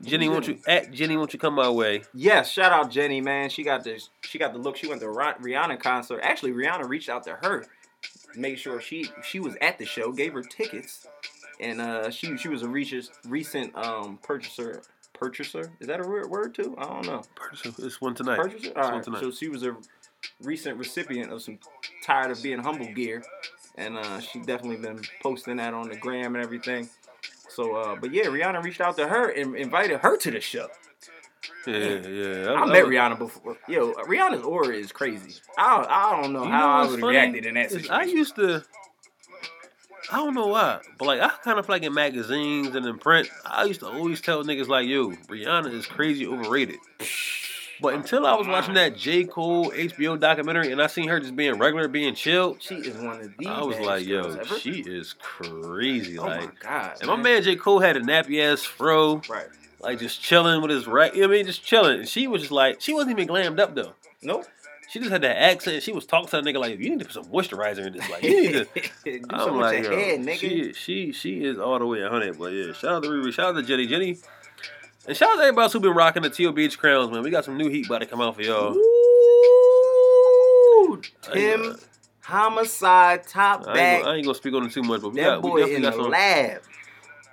[0.02, 1.16] Jenny, won't you at Jenny?
[1.16, 2.02] Won't you come my way?
[2.14, 3.50] Yes, shout out Jenny, man.
[3.50, 4.08] She got this.
[4.22, 4.76] She got the look.
[4.78, 6.20] She went to Rihanna concert.
[6.22, 7.66] Actually, Rihanna reached out to her,
[8.34, 11.06] made sure she she was at the show, gave her tickets,
[11.60, 14.80] and uh, she she was a recent recent um purchaser.
[15.20, 16.74] Purchaser is that a weird word too?
[16.78, 17.22] I don't know.
[17.34, 17.86] Purchaser.
[17.86, 18.38] It's one tonight.
[18.38, 18.72] Purchaser.
[18.74, 19.20] One tonight.
[19.20, 19.76] So she was a
[20.42, 21.58] recent recipient of some
[22.02, 23.22] tired of being humble gear,
[23.76, 26.88] and uh, she definitely been posting that on the gram and everything.
[27.50, 30.68] So, uh, but yeah, Rihanna reached out to her and invited her to the show.
[31.66, 32.52] Yeah, yeah.
[32.54, 33.58] I met Rihanna before.
[33.68, 35.38] Yo, Rihanna's aura is crazy.
[35.58, 37.92] I don't, I don't know how know I would have reacted in that situation.
[37.92, 38.64] I used to.
[40.12, 42.98] I don't know why, but like I kind of feel like in magazines and in
[42.98, 46.78] print, I used to always tell niggas like, "Yo, Rihanna is crazy overrated."
[47.82, 51.34] But until I was watching that J Cole HBO documentary and I seen her just
[51.34, 53.46] being regular, being chill, she is one of the.
[53.46, 54.58] I was like, "Yo, ever.
[54.58, 56.96] she is crazy." Oh like, my god.
[57.00, 59.46] and my man J Cole had a nappy ass fro, Right.
[59.80, 61.14] like just chilling with his right.
[61.14, 62.00] You know what I mean, just chilling.
[62.00, 63.94] And she was just like, she wasn't even glammed up though.
[64.22, 64.44] Nope.
[64.90, 65.82] She just had that accent.
[65.84, 68.10] She was talking to that nigga like, "You need to put some moisturizer in this."
[68.10, 68.64] Like, you need to.
[69.04, 70.36] Do I'm something like, yo, head, nigga.
[70.38, 72.36] she she she is all the way a hundred.
[72.38, 74.18] But yeah, shout out to Riri, shout out to Jenny, Jenny,
[75.06, 77.22] and shout out to everybody else who been rocking the TOBH crowns, man.
[77.22, 78.74] We got some new heat about to come out for y'all.
[80.90, 81.76] Ooh, Tim
[82.22, 84.00] Homicide top I ain't, back.
[84.02, 85.58] gonna, I ain't gonna speak on it too much, but we that got we boy
[85.60, 86.62] definitely in got the some lab.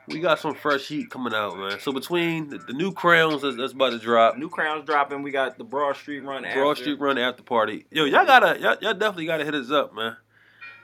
[0.07, 1.79] We got some fresh heat coming out, man.
[1.79, 5.21] So between the, the new crowns that's, that's about to drop, New crowns dropping.
[5.21, 6.43] We got the Broad Street run.
[6.43, 6.83] Broad after.
[6.83, 7.85] Street Run after party.
[7.91, 10.15] Yo, y'all gotta y'all, y'all definitely gotta hit us up, man,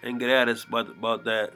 [0.02, 1.54] and get at us about about that.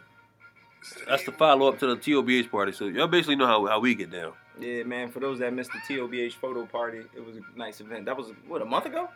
[1.08, 2.72] That's the follow up to the TOBH party.
[2.72, 4.34] So y'all basically know how, how we get down.
[4.60, 5.10] Yeah, man.
[5.12, 8.06] For those that missed the TOBH photo party, it was a nice event.
[8.06, 9.10] That was what a month ago.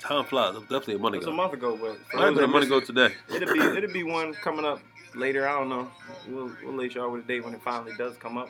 [0.00, 0.54] Time flies.
[0.54, 2.34] It was definitely a month It was a month ago, but for Might those have
[2.34, 3.14] been a month ago today.
[3.34, 4.80] it'll be it'll be one coming up
[5.16, 5.48] later.
[5.48, 5.90] I don't know.
[6.28, 8.48] We'll we'll let y'all with a date when it finally does come up.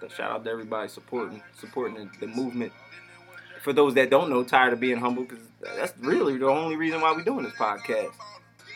[0.00, 2.72] But shout out to everybody supporting supporting the, the movement.
[3.62, 5.38] For those that don't know, tired of being humble, because
[5.76, 8.10] that's really the only reason why we're doing this podcast.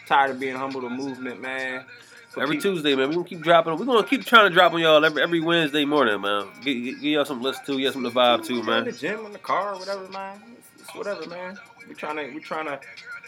[0.06, 1.84] Tired of being humble, the movement, man.
[2.30, 3.08] For Every peop- Tuesday, man.
[3.08, 3.76] we're gonna keep dropping.
[3.76, 6.46] We're gonna keep trying to drop on y'all every every Wednesday morning, man.
[6.62, 8.84] Get y'all some listen to, get some to vibe to, In man.
[8.84, 10.40] the gym, in the car, whatever, man.
[10.56, 11.58] It's, it's whatever, man.
[11.88, 12.78] We're trying to, we're trying to,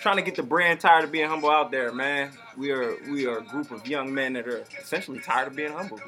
[0.01, 2.31] trying to get the brand tired of being humble out there, man.
[2.57, 5.73] We are, we are a group of young men that are essentially tired of being
[5.73, 6.01] humble.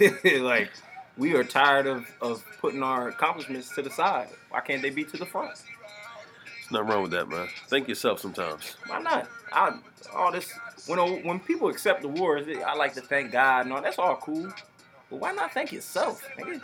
[0.40, 0.70] like,
[1.16, 4.28] we are tired of, of putting our accomplishments to the side.
[4.50, 5.50] Why can't they be to the front?
[5.54, 7.48] There's nothing wrong with that, man.
[7.68, 8.76] Think yourself sometimes.
[8.86, 9.28] Why not?
[9.52, 9.78] I,
[10.14, 10.52] all this,
[10.86, 13.82] when when people accept the wars, I like to thank God and all.
[13.82, 14.52] That's all cool.
[15.10, 16.60] But why not thank yourself, nigga?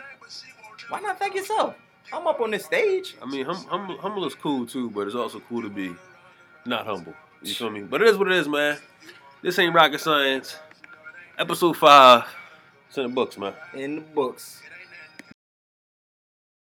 [0.89, 1.75] Why not thank yourself?
[2.13, 3.15] I'm up on this stage.
[3.21, 5.95] I mean, hum, humble, humble is cool too, but it's also cool to be
[6.65, 7.13] not humble.
[7.41, 7.81] You feel me?
[7.81, 8.77] But it is what it is, man.
[9.41, 10.57] This ain't rocket science.
[11.37, 12.25] Episode five.
[12.87, 13.53] It's in the books, man.
[13.73, 14.61] in the books.